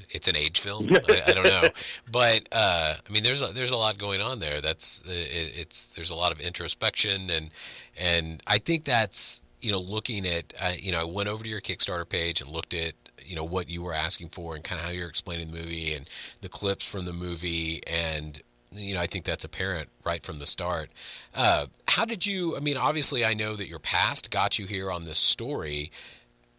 [0.10, 0.90] It's an age film.
[1.10, 1.70] I, I, don't know,
[2.12, 4.60] but uh, I mean, there's a, there's a lot going on there.
[4.60, 7.52] That's it, it's there's a lot of introspection and
[7.96, 11.50] and I think that's you know looking at uh, you know I went over to
[11.50, 12.94] your Kickstarter page and looked at
[13.28, 15.94] you know what you were asking for and kind of how you're explaining the movie
[15.94, 16.10] and
[16.42, 20.46] the clips from the movie and you know, I think that's apparent right from the
[20.46, 20.90] start.
[21.34, 22.56] Uh, how did you?
[22.56, 25.92] I mean, obviously, I know that your past got you here on this story.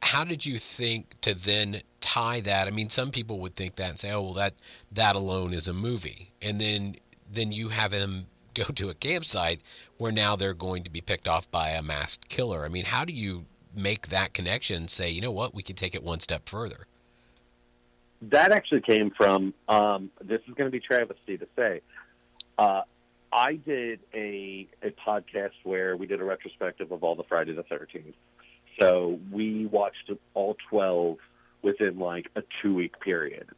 [0.03, 2.67] How did you think to then tie that?
[2.67, 4.55] I mean, some people would think that and say, "Oh, well, that
[4.93, 6.97] that alone is a movie," and then
[7.31, 9.61] then you have them go to a campsite
[9.99, 12.65] where now they're going to be picked off by a masked killer.
[12.65, 14.89] I mean, how do you make that connection?
[14.89, 16.87] Say, you know what, we could take it one step further.
[18.23, 19.55] That actually came from.
[19.69, 21.81] Um, this is going to be travesty to say.
[22.59, 22.83] Uh,
[23.33, 27.63] I did a a podcast where we did a retrospective of all the Friday the
[27.63, 28.17] Thirteenth.
[28.81, 31.19] So we watched all twelve
[31.63, 33.49] within like a two week period,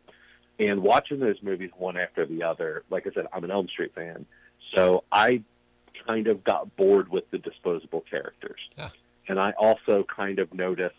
[0.58, 2.82] and watching those movies one after the other.
[2.90, 4.26] Like I said, I'm an Elm Street fan,
[4.74, 5.42] so I
[6.06, 8.88] kind of got bored with the disposable characters, yeah.
[9.30, 10.96] And I also kind of noticed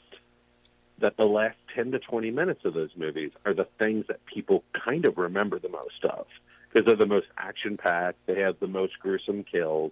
[1.00, 4.64] that the last 10 to 20 minutes of those movies are the things that people
[4.88, 6.28] kind of remember the most of
[6.70, 8.26] because they're the most action packed.
[8.28, 9.92] They have the most gruesome kills,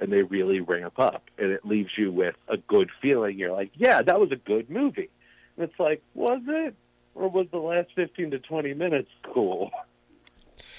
[0.00, 1.22] and they really ramp up.
[1.38, 3.38] And it leaves you with a good feeling.
[3.38, 5.10] You're like, yeah, that was a good movie.
[5.56, 6.74] And it's like, was it?
[7.14, 9.70] Or was the last 15 to 20 minutes cool?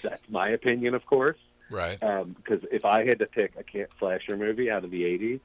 [0.04, 1.40] That's my opinion, of course.
[1.70, 1.98] Right.
[1.98, 5.40] Because um, if I had to pick a camp slasher movie out of the 80s,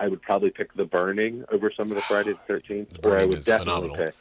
[0.00, 3.24] I would probably pick The Burning over some of the Friday the 13th, or I
[3.24, 3.96] would definitely phenomenal.
[3.96, 4.14] pick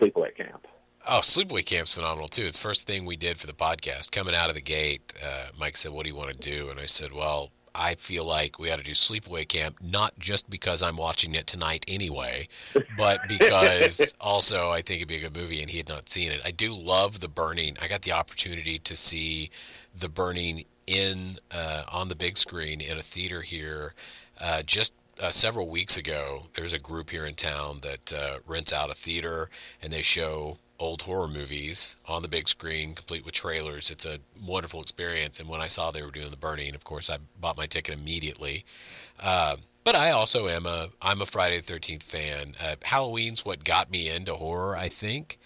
[0.00, 0.66] Sleepaway Camp.
[1.08, 2.42] Oh, Sleepaway Camp's phenomenal too.
[2.42, 4.10] It's the first thing we did for the podcast.
[4.10, 6.80] Coming out of the gate, uh, Mike said, "What do you want to do?" And
[6.80, 10.82] I said, "Well, I feel like we ought to do Sleepaway Camp, not just because
[10.82, 12.48] I'm watching it tonight anyway,
[12.96, 16.32] but because also I think it'd be a good movie and he had not seen
[16.32, 16.40] it.
[16.44, 17.76] I do love The Burning.
[17.80, 19.50] I got the opportunity to see
[19.94, 23.94] The Burning in uh, on the big screen in a theater here
[24.40, 26.42] uh, just uh, several weeks ago.
[26.54, 29.48] There's a group here in town that uh, rents out a theater
[29.82, 33.90] and they show old horror movies on the big screen, complete with trailers.
[33.90, 35.40] It's a wonderful experience.
[35.40, 37.94] And when I saw they were doing The Burning, of course, I bought my ticket
[37.94, 38.64] immediately.
[39.18, 42.56] Uh, but I also am a I'm a Friday the Thirteenth fan.
[42.60, 45.38] Uh, Halloween's what got me into horror, I think.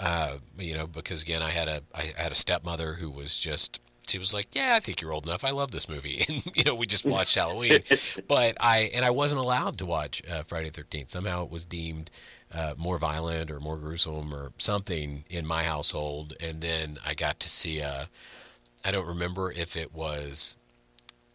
[0.00, 3.81] Uh, you know, because again, I had a I had a stepmother who was just
[4.06, 5.44] she was like, "Yeah, I think you're old enough.
[5.44, 7.82] I love this movie." And you know, we just watched Halloween,
[8.28, 11.10] but I and I wasn't allowed to watch uh, Friday the Thirteenth.
[11.10, 12.10] Somehow it was deemed
[12.52, 16.34] uh, more violent or more gruesome or something in my household.
[16.40, 18.08] And then I got to see a.
[18.84, 20.56] I don't remember if it was.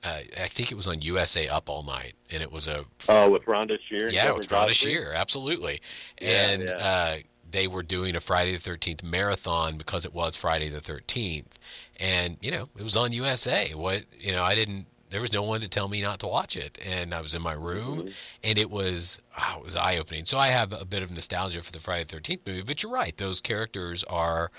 [0.04, 2.86] Uh, I think it was on USA Up All Night, and it was a.
[3.10, 4.10] Oh, with Rhonda Shear.
[4.10, 5.82] Yeah, with Rhonda Shear, absolutely.
[6.22, 7.18] Yeah, and yeah.
[7.50, 11.58] They were doing a Friday the Thirteenth marathon because it was Friday the Thirteenth,
[12.00, 13.74] and you know it was on USA.
[13.74, 14.86] What you know, I didn't.
[15.10, 17.42] There was no one to tell me not to watch it, and I was in
[17.42, 18.14] my room, Mhm.
[18.44, 20.26] and it was oh, it was eye opening.
[20.26, 22.92] So I have a bit of nostalgia for the Friday the Thirteenth movie, but you're
[22.92, 24.52] right; those characters are.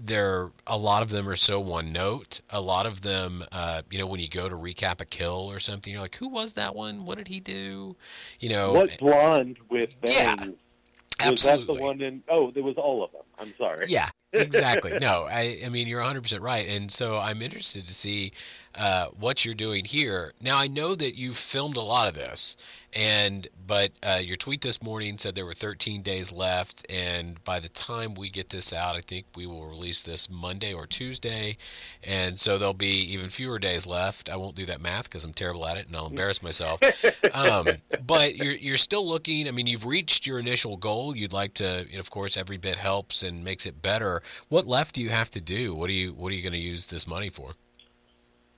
[0.00, 2.40] They're a lot of them are so one note.
[2.48, 5.58] A lot of them, uh, you know, when you go to recap a kill or
[5.58, 7.04] something, you're like, "Who was that one?
[7.04, 7.94] What did he do?"
[8.40, 10.56] You know, What blonde with Yeah, bangs?
[11.28, 11.60] Absolutely.
[11.60, 12.22] Was that the one in?
[12.28, 13.22] Oh, there was all of them.
[13.38, 13.86] I'm sorry.
[13.88, 14.98] Yeah, exactly.
[15.00, 16.68] no, I, I mean, you're 100% right.
[16.68, 18.32] And so I'm interested to see
[18.74, 20.32] uh, what you're doing here.
[20.40, 22.56] Now, I know that you've filmed a lot of this,
[22.94, 26.84] and but uh, your tweet this morning said there were 13 days left.
[26.90, 30.74] And by the time we get this out, I think we will release this Monday
[30.74, 31.56] or Tuesday.
[32.04, 34.28] And so there'll be even fewer days left.
[34.28, 36.80] I won't do that math because I'm terrible at it and I'll embarrass myself.
[37.32, 37.68] um,
[38.06, 39.48] but you're you're still looking.
[39.48, 41.16] I mean, you've reached your initial goal.
[41.16, 44.22] You'd like to, of course, every bit helps and makes it better.
[44.48, 45.74] What left do you have to do?
[45.74, 47.54] What do you What are you going to use this money for?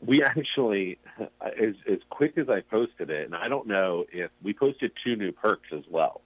[0.05, 4.53] We actually, as as quick as I posted it, and I don't know if we
[4.53, 6.21] posted two new perks as well,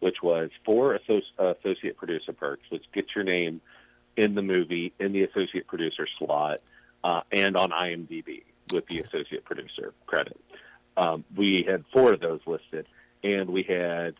[0.00, 3.60] which was four associ- associate producer perks, which gets your name
[4.16, 6.60] in the movie in the associate producer slot,
[7.04, 10.40] uh, and on IMDb with the associate producer credit.
[10.96, 12.86] Um, we had four of those listed,
[13.22, 14.14] and we had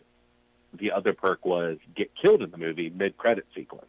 [0.73, 3.85] the other perk was get killed in the movie mid credit sequence,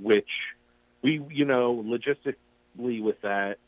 [0.00, 0.28] which
[1.02, 3.58] we, you know, logistically with that,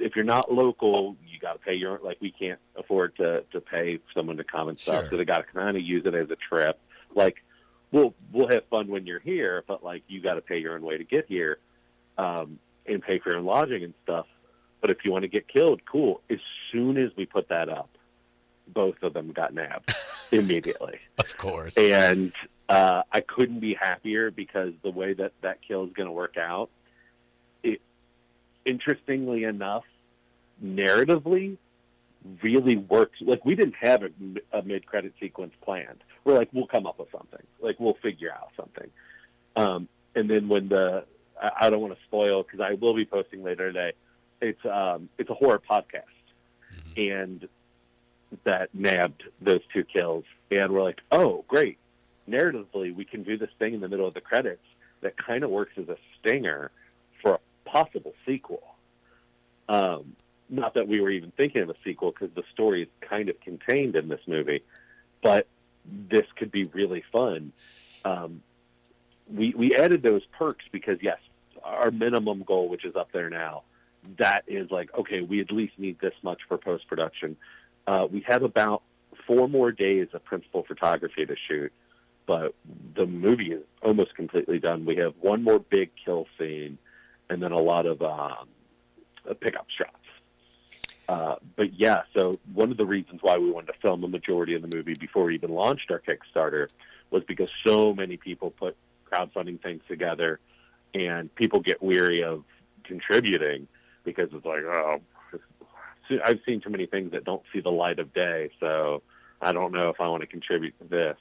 [0.00, 3.60] if you're not local, you got to pay your like we can't afford to to
[3.60, 5.10] pay someone to come and stuff, Sure.
[5.10, 6.78] so they got to kind of use it as a trip.
[7.14, 7.42] Like
[7.92, 10.82] we'll we'll have fun when you're here, but like you got to pay your own
[10.82, 11.58] way to get here,
[12.18, 14.26] um, and pay for your own lodging and stuff.
[14.80, 16.20] But if you want to get killed, cool.
[16.30, 16.38] As
[16.70, 17.88] soon as we put that up,
[18.68, 19.94] both of them got nabbed
[20.32, 21.76] immediately Of course.
[21.78, 22.32] and
[22.68, 26.36] uh, I couldn't be happier because the way that that kill is going to work
[26.36, 26.68] out,
[28.66, 29.84] interestingly enough,
[30.62, 31.56] narratively,
[32.42, 33.18] really works.
[33.20, 34.10] Like we didn't have a,
[34.52, 36.02] a mid-credit sequence planned.
[36.24, 37.46] We're like, we'll come up with something.
[37.60, 38.90] Like we'll figure out something.
[39.54, 41.04] Um, and then when the,
[41.40, 43.92] I, I don't want to spoil because I will be posting later today.
[44.42, 46.02] It's um, it's a horror podcast,
[46.96, 47.48] and
[48.44, 51.78] that nabbed those two kills, and we're like, oh, great.
[52.28, 54.66] Narratively, we can do this thing in the middle of the credits
[55.00, 56.70] that kind of works as a stinger
[57.66, 58.62] possible sequel.
[59.68, 60.16] Um,
[60.48, 63.38] not that we were even thinking of a sequel because the story is kind of
[63.40, 64.62] contained in this movie,
[65.22, 65.46] but
[65.84, 67.52] this could be really fun.
[68.04, 68.42] Um,
[69.32, 71.18] we we added those perks because yes,
[71.64, 73.62] our minimum goal, which is up there now,
[74.18, 77.36] that is like okay, we at least need this much for post production.
[77.86, 78.82] Uh, we have about
[79.26, 81.72] four more days of principal photography to shoot,
[82.26, 82.54] but
[82.94, 84.84] the movie is almost completely done.
[84.84, 86.78] We have one more big kill scene,
[87.30, 88.48] and then a lot of um,
[89.28, 89.92] uh, pickup shots.
[91.08, 94.54] Uh, but yeah, so one of the reasons why we wanted to film the majority
[94.54, 96.68] of the movie before we even launched our Kickstarter
[97.10, 98.76] was because so many people put
[99.10, 100.40] crowdfunding things together,
[100.94, 102.42] and people get weary of
[102.82, 103.68] contributing
[104.04, 105.00] because it's like, oh,
[106.24, 109.02] I've seen too many things that don't see the light of day, so
[109.40, 111.16] I don't know if I want to contribute to this.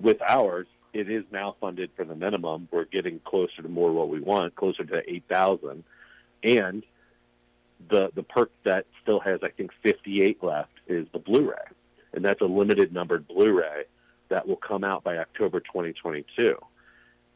[0.00, 2.68] With ours, it is now funded for the minimum.
[2.70, 5.84] We're getting closer to more what we want, closer to eight thousand,
[6.42, 6.82] and
[7.88, 11.56] the the perk that still has I think fifty eight left is the Blu-ray,
[12.12, 13.84] and that's a limited numbered Blu-ray
[14.28, 16.56] that will come out by October 2022.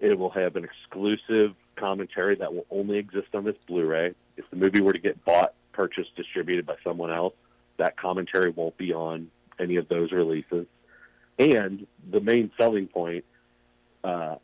[0.01, 4.15] It will have an exclusive commentary that will only exist on this Blu-ray.
[4.39, 7.35] If the movie were to get bought purchased, distributed by someone else.
[7.77, 9.31] That commentary won't be on
[9.61, 10.67] any of those releases.
[11.39, 13.25] And the main selling point,
[14.07, 14.37] uh,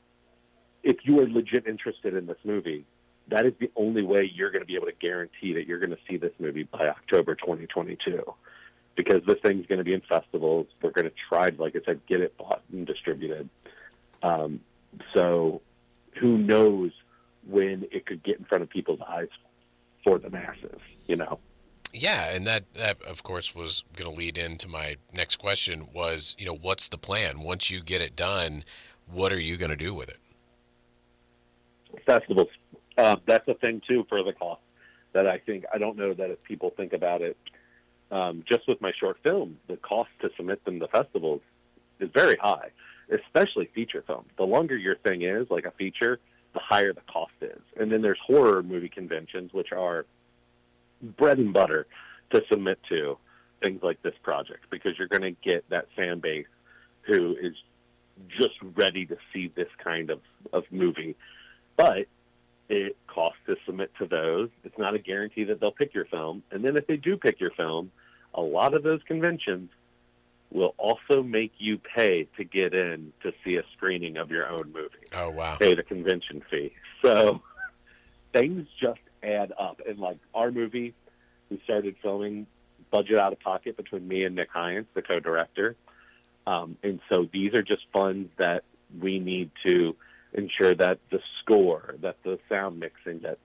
[0.82, 2.84] if you are legit interested in this movie,
[3.28, 5.90] that is the only way you're going to be able to guarantee that you're going
[5.90, 8.22] to see this movie by October 2022.
[8.94, 10.66] Because this thing's going to be in festivals.
[10.82, 13.48] We're going to try, like I said, get it bought and distributed.
[14.22, 14.60] Um,
[15.14, 15.62] so
[16.20, 16.90] who knows
[17.48, 19.28] when it could get in front of people's eyes
[20.04, 21.38] for the masses, you know?
[21.94, 26.34] Yeah, and that, that of course was going to lead into my next question was,
[26.38, 27.40] you know, what's the plan?
[27.40, 28.64] Once you get it done,
[29.10, 30.18] what are you going to do with it?
[32.06, 32.48] Festivals.
[32.96, 34.60] Uh, that's a thing too for the cost
[35.12, 37.36] that I think I don't know that if people think about it,
[38.10, 41.40] um, just with my short film, the cost to submit them to festivals
[42.00, 42.70] is very high,
[43.10, 44.24] especially feature film.
[44.36, 46.18] The longer your thing is, like a feature,
[46.52, 47.60] the higher the cost is.
[47.78, 50.04] And then there's horror movie conventions, which are
[51.02, 51.86] bread and butter
[52.30, 53.16] to submit to
[53.62, 56.46] things like this project because you're going to get that fan base
[57.02, 57.54] who is
[58.28, 60.20] just ready to see this kind of,
[60.52, 61.16] of movie.
[61.76, 62.06] But
[62.68, 64.48] it costs to submit to those.
[64.64, 66.42] It's not a guarantee that they'll pick your film.
[66.50, 67.90] And then if they do pick your film,
[68.34, 69.70] a lot of those conventions
[70.50, 74.72] will also make you pay to get in to see a screening of your own
[74.72, 75.06] movie.
[75.14, 75.56] Oh wow!
[75.56, 76.72] Pay the convention fee.
[77.02, 77.40] So
[78.32, 79.80] things just add up.
[79.86, 80.94] And like our movie,
[81.50, 82.46] we started filming
[82.90, 85.76] budget out of pocket between me and Nick Hynes, the co-director.
[86.46, 88.64] Um, and so these are just funds that
[89.00, 89.96] we need to
[90.32, 93.38] ensure that the score, that the sound mixing, that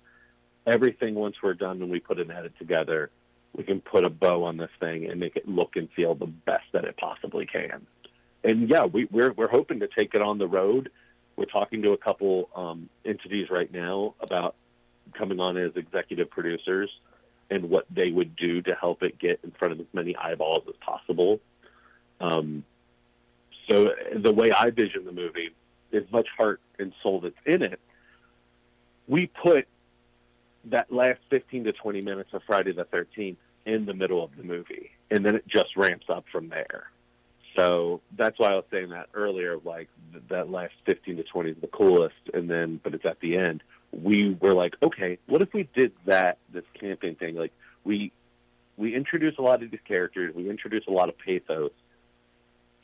[0.66, 3.12] everything once we're done and we put an edit together
[3.58, 6.28] we can put a bow on this thing and make it look and feel the
[6.28, 7.86] best that it possibly can.
[8.43, 10.91] And yeah, we, we're we're hoping to take it on the road.
[11.36, 14.56] We're talking to a couple um, entities right now about
[15.18, 16.89] coming on as executive producers
[17.50, 20.64] and what they would do to help it get in front of as many eyeballs
[20.68, 21.39] as possible.
[22.20, 22.64] Um,
[23.68, 25.49] so the way I vision the movie,
[25.93, 27.80] as much heart and soul that's in it,
[29.07, 29.68] we put
[30.65, 34.43] that last 15 to 20 minutes of Friday the 13th in the middle of the
[34.43, 36.89] movie, and then it just ramps up from there.
[37.55, 39.57] So that's why I was saying that earlier.
[39.57, 39.89] Like
[40.30, 43.63] that last 15 to 20 is the coolest, and then but it's at the end.
[43.91, 47.36] We were like, okay, what if we did that this camping thing?
[47.36, 47.51] Like
[47.84, 48.11] we
[48.78, 51.72] we introduce a lot of these characters, we introduce a lot of pathos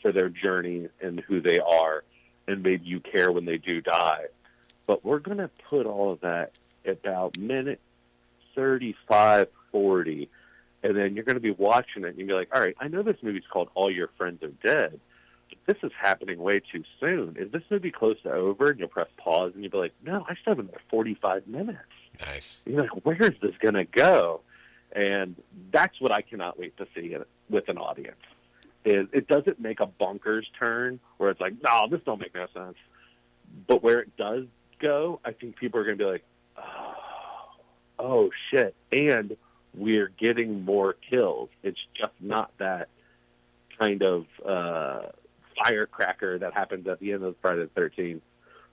[0.03, 2.03] for their journey and who they are,
[2.47, 4.25] and maybe you care when they do die.
[4.85, 6.51] But we're going to put all of that
[6.85, 7.79] about minute
[8.53, 10.29] 35, 40,
[10.83, 12.89] and then you're going to be watching it and you'll be like, all right, I
[12.89, 14.99] know this movie's called All Your Friends Are Dead,
[15.49, 17.37] but this is happening way too soon.
[17.39, 18.69] Is this movie close to over?
[18.69, 21.79] And you'll press pause and you'll be like, no, I still have another 45 minutes.
[22.19, 22.61] Nice.
[22.65, 24.41] You're like, where is this going to go?
[24.91, 25.35] And
[25.71, 27.15] that's what I cannot wait to see
[27.49, 28.17] with an audience.
[28.85, 32.47] Is it doesn't make a bonkers turn where it's like, no, this don't make no
[32.53, 32.75] sense.
[33.67, 34.45] But where it does
[34.79, 36.23] go, I think people are going to be like,
[36.57, 36.95] oh,
[37.99, 38.75] oh shit.
[38.91, 39.37] And
[39.73, 41.49] we're getting more kills.
[41.63, 42.89] It's just not that
[43.79, 45.09] kind of uh,
[45.63, 48.21] firecracker that happens at the end of Friday the 13th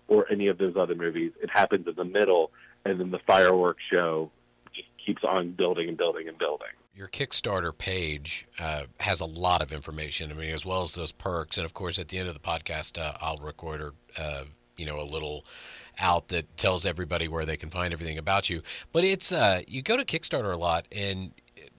[0.09, 1.33] or any of those other movies.
[1.41, 2.51] It happens in the middle,
[2.85, 4.31] and then the fireworks show
[4.75, 6.69] just keeps on building and building and building.
[6.95, 10.31] Your Kickstarter page uh, has a lot of information.
[10.31, 12.41] I mean, as well as those perks, and of course, at the end of the
[12.41, 14.45] podcast, uh, I'll record uh,
[14.77, 15.45] you know a little
[15.99, 18.63] out that tells everybody where they can find everything about you.
[18.93, 21.33] But it's uh, you go to Kickstarter a lot, and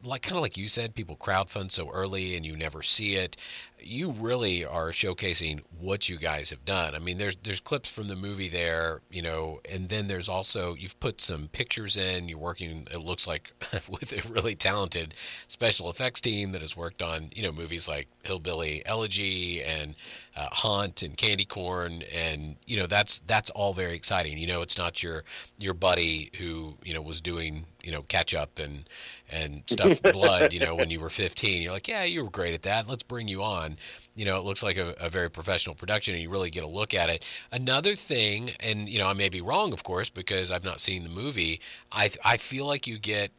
[0.04, 3.38] like kind of like you said, people crowdfund so early and you never see it
[3.84, 6.96] you really are showcasing what you guys have done.
[6.96, 10.76] I mean, there's there's clips from the movie there, you know, and then there's also
[10.76, 12.30] you've put some pictures in.
[12.30, 12.88] You're working.
[12.92, 13.52] It looks like
[13.90, 15.16] with a really talented
[15.48, 19.96] special effects team that has worked on you know movies like Hillbilly Elegy and
[20.36, 24.38] uh, Hunt and Candy Corn, and you know that's that's all very exciting.
[24.38, 25.24] You know, it's not your
[25.58, 28.88] your buddy who you know was doing you know catch up and
[29.32, 30.54] and stuff blood.
[30.54, 32.88] You know, when you were 15, you're like, yeah, you were great at that.
[32.88, 33.71] Let's bring you on
[34.16, 36.68] you know, it looks like a, a, very professional production and you really get a
[36.68, 37.26] look at it.
[37.52, 41.04] Another thing, and, you know, I may be wrong, of course, because I've not seen
[41.04, 41.62] the movie,
[41.92, 43.32] I, I feel like you get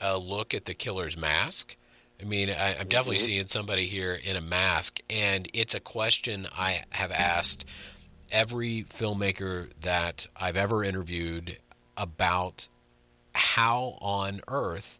[0.00, 1.76] a look at the killer's mask.
[2.20, 3.24] I mean, I, am definitely mm-hmm.
[3.24, 7.64] seeing somebody here in a mask, and it's a question I have asked
[8.30, 11.58] every filmmaker that I've ever interviewed
[11.96, 12.68] about
[13.34, 14.99] how on earth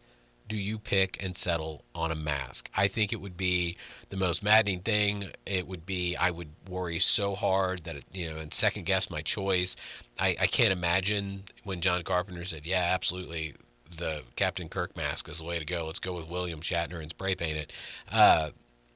[0.51, 2.69] do you pick and settle on a mask?
[2.77, 3.77] I think it would be
[4.11, 5.31] the most maddening thing.
[5.47, 9.09] It would be I would worry so hard that it, you know and second guess
[9.09, 9.77] my choice.
[10.19, 13.55] I, I can't imagine when John Carpenter said, "Yeah, absolutely,
[13.97, 15.87] the Captain Kirk mask is the way to go.
[15.87, 17.73] Let's go with William Shatner and spray paint it.
[18.11, 18.51] Uh,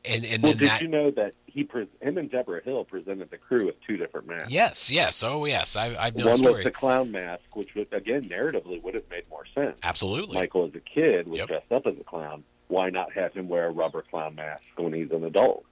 [0.05, 3.31] and and Well, did that you know that he, pre- him and Debra Hill presented
[3.31, 4.51] the crew with two different masks?
[4.51, 6.65] yes, yes, oh yes, I, I've known One the was story.
[6.65, 9.79] the clown mask, which would, again, narratively would have made more sense.
[9.83, 10.35] Absolutely.
[10.37, 11.49] Michael, as a kid, was Yep.
[11.49, 12.45] dressed up as a clown.
[12.69, 15.65] Why not have him wear a rubber clown mask when he's an adult?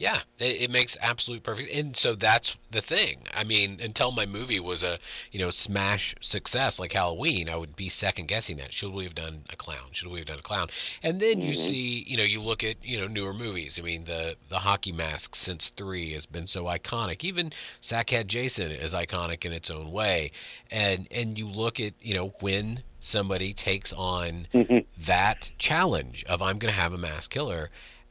[0.00, 3.18] Yeah, it, it makes absolute perfect, and so that's the thing.
[3.34, 4.98] I mean, until my movie was a
[5.30, 8.72] you know smash success like Halloween, I would be second guessing that.
[8.72, 9.88] Should we have done a clown?
[9.92, 10.68] Should we have done a clown?
[11.02, 11.56] And then you Mhm.
[11.68, 13.78] see, you know, you look at you know newer movies.
[13.78, 17.22] I mean, the the hockey mask since three has been so iconic.
[17.22, 20.32] Even Sackhead Jason is iconic in its own way,
[20.70, 24.86] and and you look at you know when somebody takes on Mhm.
[24.96, 27.70] that challenge of I'm going to have a mass killer.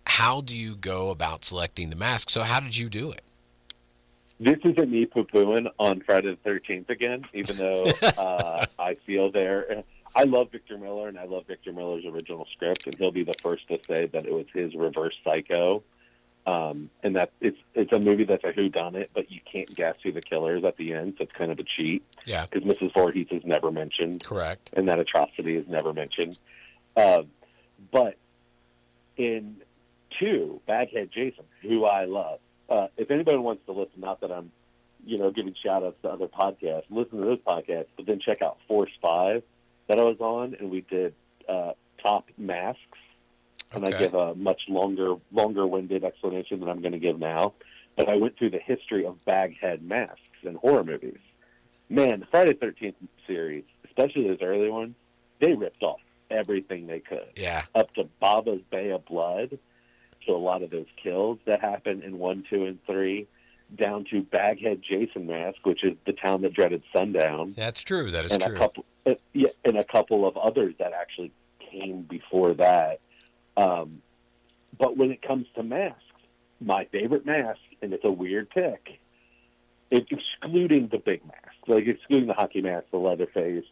[0.10, 2.30] How do you go about selecting the mask?
[2.32, 3.22] So how did you do it?
[4.40, 7.86] This isn't me poo pooing on Friday the Thirteenth again, even though
[8.18, 9.84] uh, I feel there.
[10.16, 13.36] I love Victor Miller, and I love Victor Miller's original script, and he'll be the
[13.44, 15.84] first to say that it was his Reverse Psycho,
[16.48, 20.12] um, and that it's it's a movie that's a whodunit, but you can't guess who
[20.12, 22.94] the killer is at the end, so it's kind of a cheat Yeah, because Mrs.
[22.96, 24.24] Voorhees is never mentioned.
[24.24, 24.72] correct.
[24.74, 26.40] and that atrocity is never mentioned.
[26.98, 27.28] Um,
[27.92, 28.16] but
[29.18, 29.58] in
[30.20, 32.40] two, Baghead Jason, who I love,
[32.70, 34.52] uh, if anybody wants to listen, not that I'm,
[35.06, 38.42] you know, giving shout outs to other podcasts, listen to those podcasts, but then check
[38.42, 39.44] out Force Five
[39.88, 41.14] that I was on, and we did
[41.48, 41.72] uh,
[42.04, 42.80] top masks,
[43.74, 47.54] and I give a much longer, longer winded explanation than I'm going to give now.
[47.96, 51.18] But I went through the history of baghead masks in horror movies.
[51.90, 52.96] Man, the Friday 13th
[53.26, 54.96] series, especially those early ones,
[55.40, 56.00] they ripped off
[56.30, 59.58] everything they could, Yeah, up to Bava's Bay of Blood,
[60.26, 63.28] to a lot of those kills that happen in 1, 2, and 3,
[63.76, 68.10] down to Baghead Jason Mask, which is the town that dreaded sundown that's true.
[68.12, 68.56] That is and true.
[68.56, 71.32] a couple uh, yeah, and a couple of others that actually
[71.72, 73.00] came before that.
[73.58, 74.02] Um,
[74.78, 76.02] but when it comes to masks,
[76.60, 79.00] my favorite mask, and it's a weird pick,
[79.92, 83.66] it, excluding the big mask, like excluding the hockey mask, the Leatherface,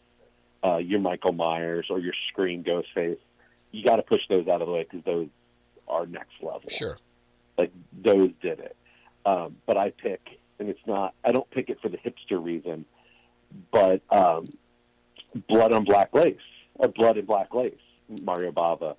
[0.64, 3.20] uh, your Michael Myers, or your Scream Ghost Face,
[3.72, 5.28] you got to push those out of the way because those
[5.88, 6.98] are next level Sure.
[7.58, 7.72] like
[8.02, 8.76] those did it.
[9.26, 11.14] Um, but I pick, and it's not.
[11.24, 12.86] I don't pick it for the hipster reason,
[13.72, 14.46] but um,
[15.50, 16.38] Blood on Black Lace
[16.76, 17.74] or Blood and Black Lace,
[18.24, 18.96] Mario Bava,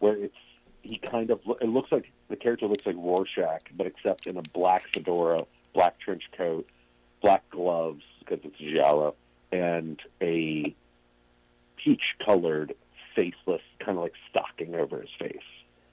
[0.00, 0.34] where it's
[0.82, 4.42] he kind of it looks like the character looks like Rorschach, but except in a
[4.52, 6.66] black fedora, black trench coat,
[7.22, 9.14] black gloves because it's giallo,
[9.52, 10.74] and a
[11.76, 12.74] peach-colored
[13.14, 15.36] faceless kind of like stocking over his face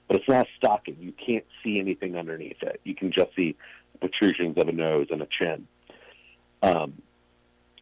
[0.08, 0.96] but it's not stocking.
[1.00, 2.80] You can't see anything underneath it.
[2.84, 3.56] You can just see
[4.00, 5.66] protrusions of a nose and a chin.
[6.62, 7.02] Um,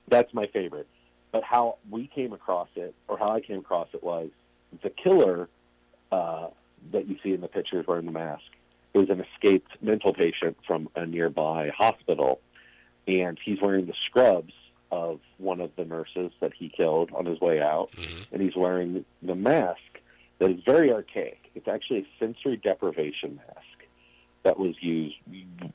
[0.08, 0.88] that's my favorite.
[1.32, 4.30] But how we came across it, or how I came across it, was
[4.82, 5.48] the killer
[6.12, 6.48] uh,
[6.92, 8.42] that you see in the pictures wearing the mask
[8.94, 12.40] is an escaped mental patient from a nearby hospital,
[13.08, 14.52] and he's wearing the scrubs
[14.92, 18.56] of one of the nurses that he killed on his way out hmm and he's
[18.56, 19.78] wearing the mask
[20.40, 21.43] that is very archaic.
[21.54, 23.88] It's actually a sensory deprivation mask
[24.42, 25.16] that was used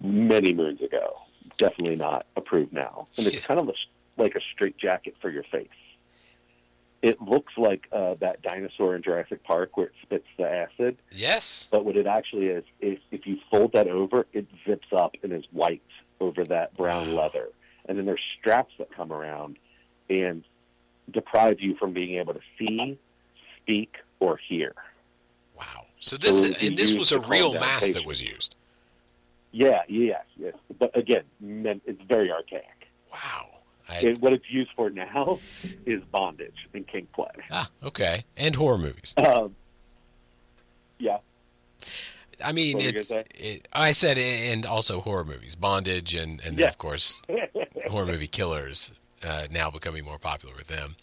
[0.01, 1.15] many moons ago.
[1.57, 3.07] Definitely not approved now.
[3.17, 3.73] And it's kind of a,
[4.17, 5.67] like a straight jacket for your face.
[7.01, 11.69] It looks like uh, that dinosaur in Jurassic Park where it spits the acid, Yes.
[11.71, 15.31] but what it actually is, is if you fold that over, it zips up and
[15.31, 15.81] is white
[16.19, 17.23] over that brown Wow.
[17.23, 17.47] leather.
[17.85, 19.57] And then there's straps that come around
[20.09, 20.43] and
[21.09, 22.99] deprive you from being able to see,
[23.61, 24.73] speak, or hear.
[25.59, 25.85] Wow.
[25.99, 28.55] So this is, and this was a real mask that was used.
[29.51, 30.53] Yeah, yes, yes.
[30.77, 32.87] But again, it's very archaic.
[33.11, 33.47] Wow.
[33.89, 35.39] I, And what it's used for now
[35.85, 37.27] is bondage and kink play.
[37.51, 38.23] ah, okay.
[38.37, 39.13] And horror movies.
[39.17, 39.55] Um,
[40.99, 41.17] yeah,
[42.43, 43.11] I mean, What it's.
[43.11, 47.21] It, I said, and also horror movies, bondage, and and then, of course
[47.87, 48.93] horror movie killers
[49.23, 50.95] uh, now becoming more popular with them.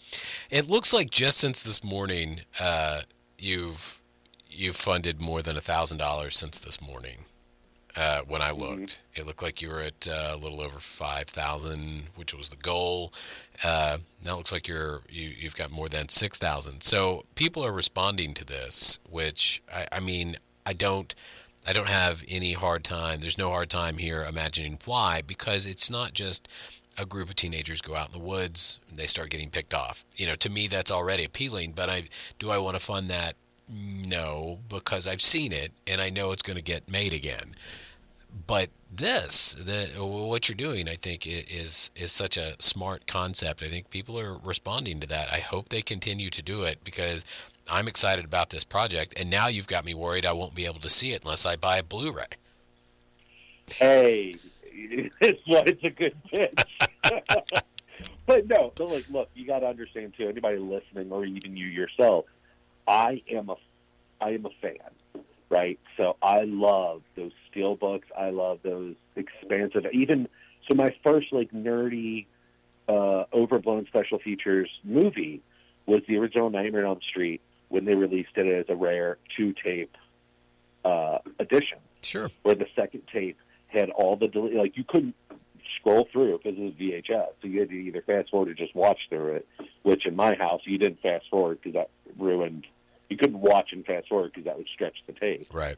[0.49, 3.01] It looks like just since this morning, uh,
[3.37, 4.01] you've
[4.49, 7.25] you've funded more than a thousand dollars since this morning.
[7.95, 8.59] Uh, when I Mhm.
[8.59, 12.49] looked, it looked like you were at uh, a little over five thousand, which was
[12.49, 13.11] the goal.
[13.63, 16.83] Uh, now it looks like you're you, you've got more than six thousand.
[16.83, 21.13] So people are responding to this, which I, I mean, I don't.
[21.65, 23.19] I don't have any hard time.
[23.19, 26.47] There's no hard time here imagining why, because it's not just
[26.97, 30.05] a group of teenagers go out in the woods and they start getting picked off.
[30.15, 32.07] You know, to me that's already appealing, but I
[32.39, 33.35] do I want to fund that?
[33.69, 37.55] No, because I've seen it and I know it's going to get made again.
[38.47, 43.61] but this, the what you're doing, I think is is such a smart concept.
[43.61, 45.31] I think people are responding to that.
[45.33, 47.25] I hope they continue to do it because
[47.67, 49.13] I'm excited about this project.
[49.17, 51.55] And now you've got me worried I won't be able to see it unless I
[51.57, 52.25] buy a Blu-ray.
[53.67, 54.35] Hey,
[54.73, 56.63] it's it's a good pitch.
[58.25, 60.29] but no, but like, look, you got to understand too.
[60.29, 62.25] Anybody listening, or even you yourself,
[62.87, 63.55] I am a,
[64.21, 65.79] I am a fan, right?
[65.97, 68.07] So I love those steel books.
[68.17, 69.85] I love those expansive.
[69.91, 70.27] Even
[70.67, 72.25] so, my first like nerdy,
[72.87, 75.41] uh, overblown special features movie
[75.85, 79.53] was the original Nightmare on Elm Street when they released it as a rare two
[79.63, 79.95] tape
[80.85, 81.79] uh, edition.
[82.01, 82.29] Sure.
[82.43, 85.15] Where the second tape had all the like you couldn't
[85.79, 88.75] scroll through because it was VHS, so you had to either fast forward or just
[88.75, 89.47] watch through it.
[89.83, 92.65] Which in my house you didn't fast forward because that ruined.
[93.09, 95.47] You couldn't watch and fast forward because that would stretch the tape.
[95.53, 95.77] Right.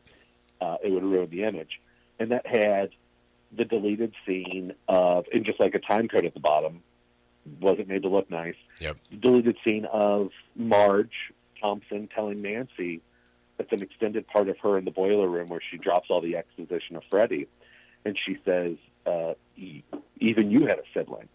[0.60, 1.80] Uh, it would ruin the image,
[2.20, 2.90] and that had
[3.52, 6.84] the deleted scene of, and just like a time code at the bottom,
[7.60, 8.56] wasn't made to look nice.
[8.82, 8.98] Yep.
[9.10, 13.02] The deleted scene of Marge Thompson telling Nancy
[13.58, 16.38] that's an extended part of her in the boiler room where she drops all the
[16.38, 17.48] exposition of Freddy,
[18.06, 18.72] and she says,
[19.06, 19.34] uh,
[20.20, 21.28] "Even you had a sibling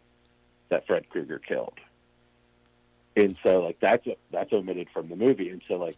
[0.68, 1.78] that Fred Krueger killed."
[3.16, 5.96] And so, like that's that's omitted from the movie, and so like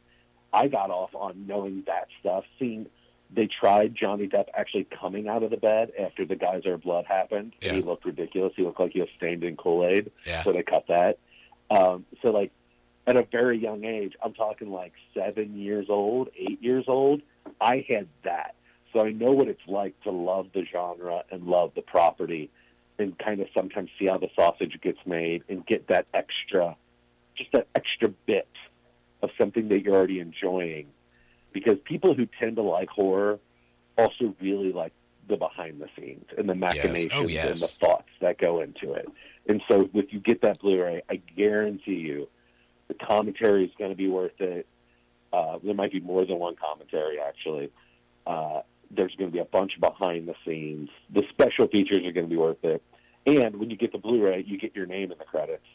[0.53, 2.87] I got off on knowing that stuff, seeing
[3.35, 7.55] they tried Johnny Depp actually coming out of the bed after the Geyser blood happened.
[7.61, 7.75] Yeah.
[7.75, 8.53] He looked ridiculous.
[8.57, 10.13] He looked like he was stained in Kool Aid.
[10.25, 10.45] Yeah.
[10.45, 11.19] So they cut that.
[11.71, 12.53] Um, so like
[13.07, 17.23] at a very young age, I'm talking like seven years old, eight years old.
[17.61, 18.55] I had that,
[18.93, 22.51] so I know what it's like to love the genre and love the property,
[22.99, 26.77] and kind of sometimes see how the sausage gets made and get that extra,
[27.37, 28.49] just that extra bit
[29.23, 30.87] of something that you're already enjoying
[31.53, 33.39] because people who tend to like horror
[33.99, 34.93] also really like
[35.29, 37.49] the behind the scenes and the machinations Oh, yes.
[37.49, 39.07] and the thoughts that go into it.
[39.49, 42.29] And so if you get that Blu-ray, I guarantee you
[42.89, 44.67] the commentary is going to be worth it.
[45.33, 47.71] Uh, there might be more than one commentary actually.
[48.27, 48.61] Uh,
[48.91, 50.91] there's going to be a bunch of behind the scenes.
[51.13, 52.83] The special features are going to be worth it.
[53.27, 55.67] And when you get the Blu-ray, you get your name in the credits.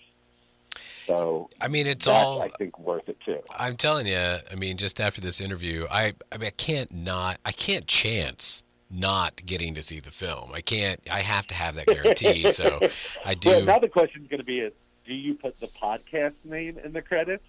[1.08, 2.42] So I mean, it's all.
[2.42, 3.40] I think, worth it too.
[3.56, 4.18] I'm telling you.
[4.18, 7.40] I mean, just after this interview, I I mean, I can't not.
[7.46, 10.52] I can't chance not getting to see the film.
[10.54, 11.00] I can't.
[11.10, 12.50] I have to have that guarantee.
[12.50, 12.80] so
[13.26, 13.50] I do.
[13.50, 14.74] Well, now the question is going to be: is
[15.06, 17.44] do you put the podcast name in the credits,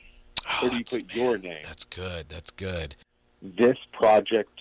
[0.46, 1.62] Oh, or do you that's, put your name?
[1.64, 2.28] that's good.
[2.28, 2.96] That's good.
[3.42, 4.58] This project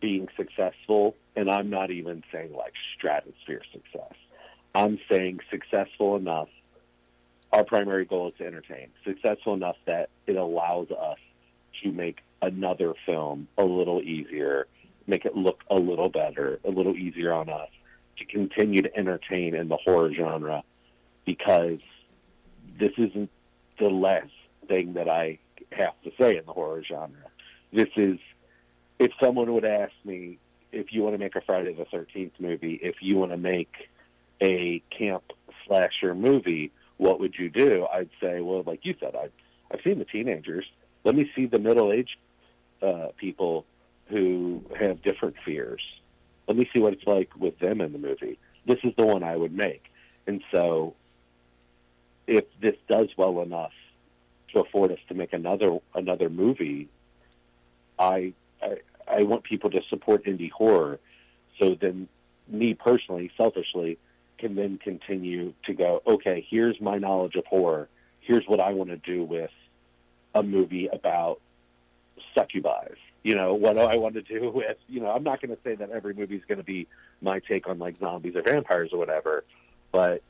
[0.00, 4.14] being successful, and I'm not even saying like stratosphere success.
[4.74, 6.48] I'm saying successful enough.
[7.52, 8.88] Our primary goal is to entertain.
[9.04, 11.18] Successful enough that it allows us
[11.82, 14.66] to make another film a little easier,
[15.06, 17.68] make it look a little better, a little easier on us
[18.18, 20.62] to continue to entertain in the horror genre
[21.24, 21.80] because
[22.78, 23.30] this isn't
[23.78, 24.32] the last
[24.68, 25.38] thing that I
[25.72, 27.30] have to say in the horror genre.
[27.72, 28.18] This is,
[28.98, 30.38] if someone would ask me,
[30.72, 33.72] if you want to make a Friday the 13th movie, if you want to make
[34.40, 35.32] a camp
[35.66, 36.72] slasher movie,
[37.02, 37.86] what would you do?
[37.92, 39.32] I'd say, well, like you said, I've,
[39.72, 40.64] I've seen the teenagers.
[41.02, 42.16] Let me see the middle aged
[42.80, 43.66] uh, people
[44.06, 45.82] who have different fears.
[46.46, 48.38] Let me see what it's like with them in the movie.
[48.66, 49.82] This is the one I would make.
[50.28, 50.94] And so,
[52.28, 53.72] if this does well enough
[54.52, 56.88] to afford us to make another another movie,
[57.98, 58.32] I
[58.62, 58.76] I,
[59.08, 61.00] I want people to support indie horror.
[61.58, 62.06] So then,
[62.46, 63.98] me personally, selfishly,
[64.42, 66.02] can then continue to go.
[66.04, 67.88] Okay, here's my knowledge of horror.
[68.20, 69.52] Here's what I want to do with
[70.34, 71.40] a movie about
[72.34, 72.88] succubi.
[73.22, 75.62] You know, what do I want to do with, you know, I'm not going to
[75.62, 76.88] say that every movie is going to be
[77.20, 79.44] my take on like zombies or vampires or whatever,
[79.92, 80.22] but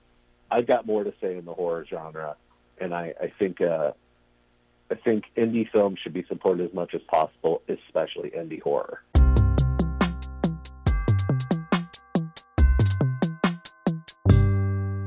[0.51, 2.37] I've got more to say in the horror genre.
[2.79, 3.93] And I, I think, uh,
[4.91, 9.01] I think indie films should be supported as much as possible, especially indie horror.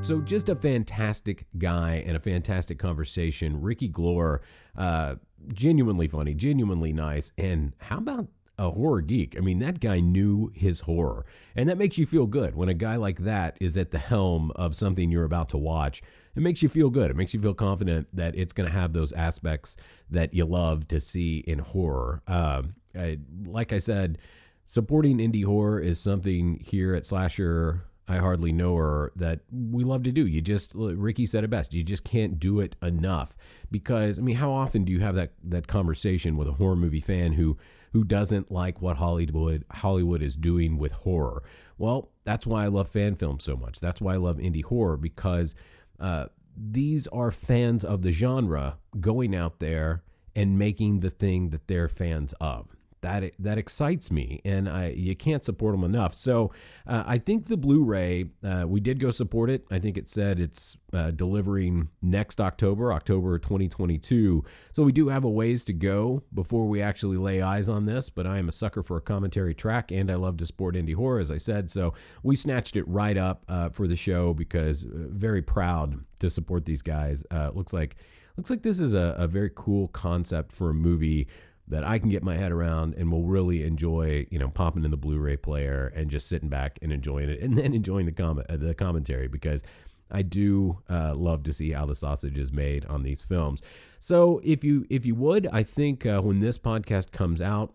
[0.06, 3.60] So, just a fantastic guy and a fantastic conversation.
[3.60, 4.42] Ricky Glore,
[4.78, 5.16] uh,
[5.52, 7.32] genuinely funny, genuinely nice.
[7.40, 8.28] And how about
[8.60, 9.36] a horror geek?
[9.36, 11.26] I mean, that guy knew his horror.
[11.56, 14.52] And that makes you feel good when a guy like that is at the helm
[14.58, 16.04] of something you're about to watch.
[16.36, 17.10] It makes you feel good.
[17.10, 19.76] It makes you feel confident that it's going to have those aspects
[20.12, 22.22] that you love to see in horror.
[22.28, 24.20] Um, I, like I said,
[24.68, 30.04] supporting indie horror is something here at Slasher I hardly know her that we love
[30.04, 30.28] to do.
[30.28, 31.74] You just Ricky said it best.
[31.74, 33.36] You just can't do it enough
[33.72, 37.02] because I mean, how often do you have that that conversation with a horror movie
[37.02, 37.58] fan who
[37.96, 41.44] who doesn't like what Hollywood Hollywood is doing with horror.
[41.78, 43.80] Well, that's why I love fan films so much.
[43.80, 45.56] That's why I love indie horror because
[45.98, 46.26] uh,
[46.58, 50.04] these are fans of the genre going out there
[50.36, 52.75] and making the thing that they're fans of
[53.06, 56.14] that that excites me, and I you can't support them enough.
[56.16, 56.52] So
[56.88, 59.66] uh, I think the Blu-ray uh, we did go support it.
[59.70, 64.44] I think it said it's uh, delivering next October, October 2022.
[64.74, 68.10] So we do have a ways to go before we actually lay eyes on this.
[68.10, 70.96] But I am a sucker for a commentary track, and I love to support indie
[70.96, 71.70] horror, as I said.
[71.70, 71.94] So
[72.24, 76.66] we snatched it right up uh, for the show because uh, very proud to support
[76.66, 77.24] these guys.
[77.30, 77.98] Uh, looks like
[78.38, 81.28] looks like this is a, a very cool concept for a movie
[81.68, 84.92] that I can get my head around and will really enjoy, you know, popping in
[84.92, 88.48] the Blu-ray player and just sitting back and enjoying it, and then enjoying the comment,
[88.50, 89.64] uh, the commentary because
[90.12, 93.62] I do uh, love to see how the sausage is made on these films.
[94.00, 97.74] So if you if you would, I think uh, when this podcast comes out,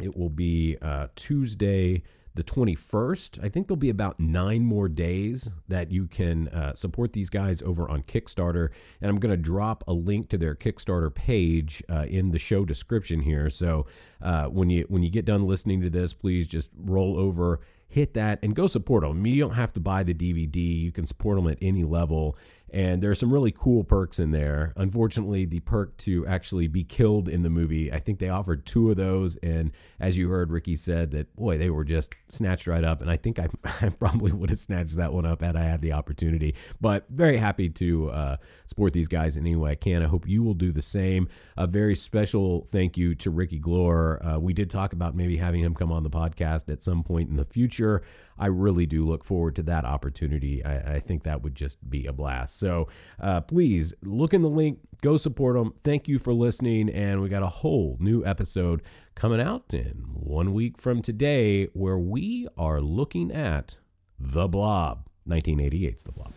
[0.00, 2.04] it will be uh, Tuesday
[2.34, 3.44] the 21st.
[3.44, 7.62] I think there'll be about nine more days that you can uh, support these guys
[7.62, 8.70] over on Kickstarter.
[9.00, 12.64] And I'm going to drop a link to their Kickstarter page uh, in the show
[12.64, 13.50] description here.
[13.50, 13.86] So
[14.20, 18.14] uh, when you when you get done listening to this, please just roll over, hit
[18.14, 19.24] that, and go support them.
[19.24, 20.56] You don't have to buy the DVD.
[20.56, 22.36] You can support them at any level.
[22.74, 24.72] And there are some really cool perks in there.
[24.76, 28.90] Unfortunately, the perk to actually be killed in the movie, I think they offered two
[28.90, 29.36] of those.
[29.44, 29.70] And
[30.00, 33.00] as you heard, Ricky said that, boy, they were just snatched right up.
[33.00, 33.46] And I think I,
[33.80, 36.56] I probably would have snatched that one up had I had the opportunity.
[36.80, 40.02] But very happy to uh, support these guys in any way I can.
[40.02, 41.28] I hope you will do the same.
[41.56, 44.34] A very special thank you to Ricky Glore.
[44.34, 47.30] Uh, we did talk about maybe having him come on the podcast at some point
[47.30, 48.02] in the future.
[48.38, 50.64] I really do look forward to that opportunity.
[50.64, 52.58] I, I think that would just be a blast.
[52.58, 52.88] So
[53.20, 55.74] uh, please look in the link, go support them.
[55.84, 56.90] Thank you for listening.
[56.90, 58.82] And we got a whole new episode
[59.14, 63.76] coming out in one week from today where we are looking at
[64.18, 65.06] The Blob.
[65.28, 66.32] 1988's The Blob.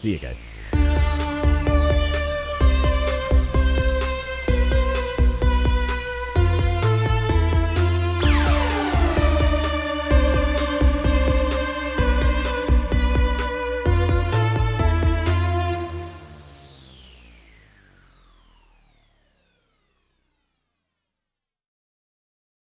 [0.00, 1.05] See you guys.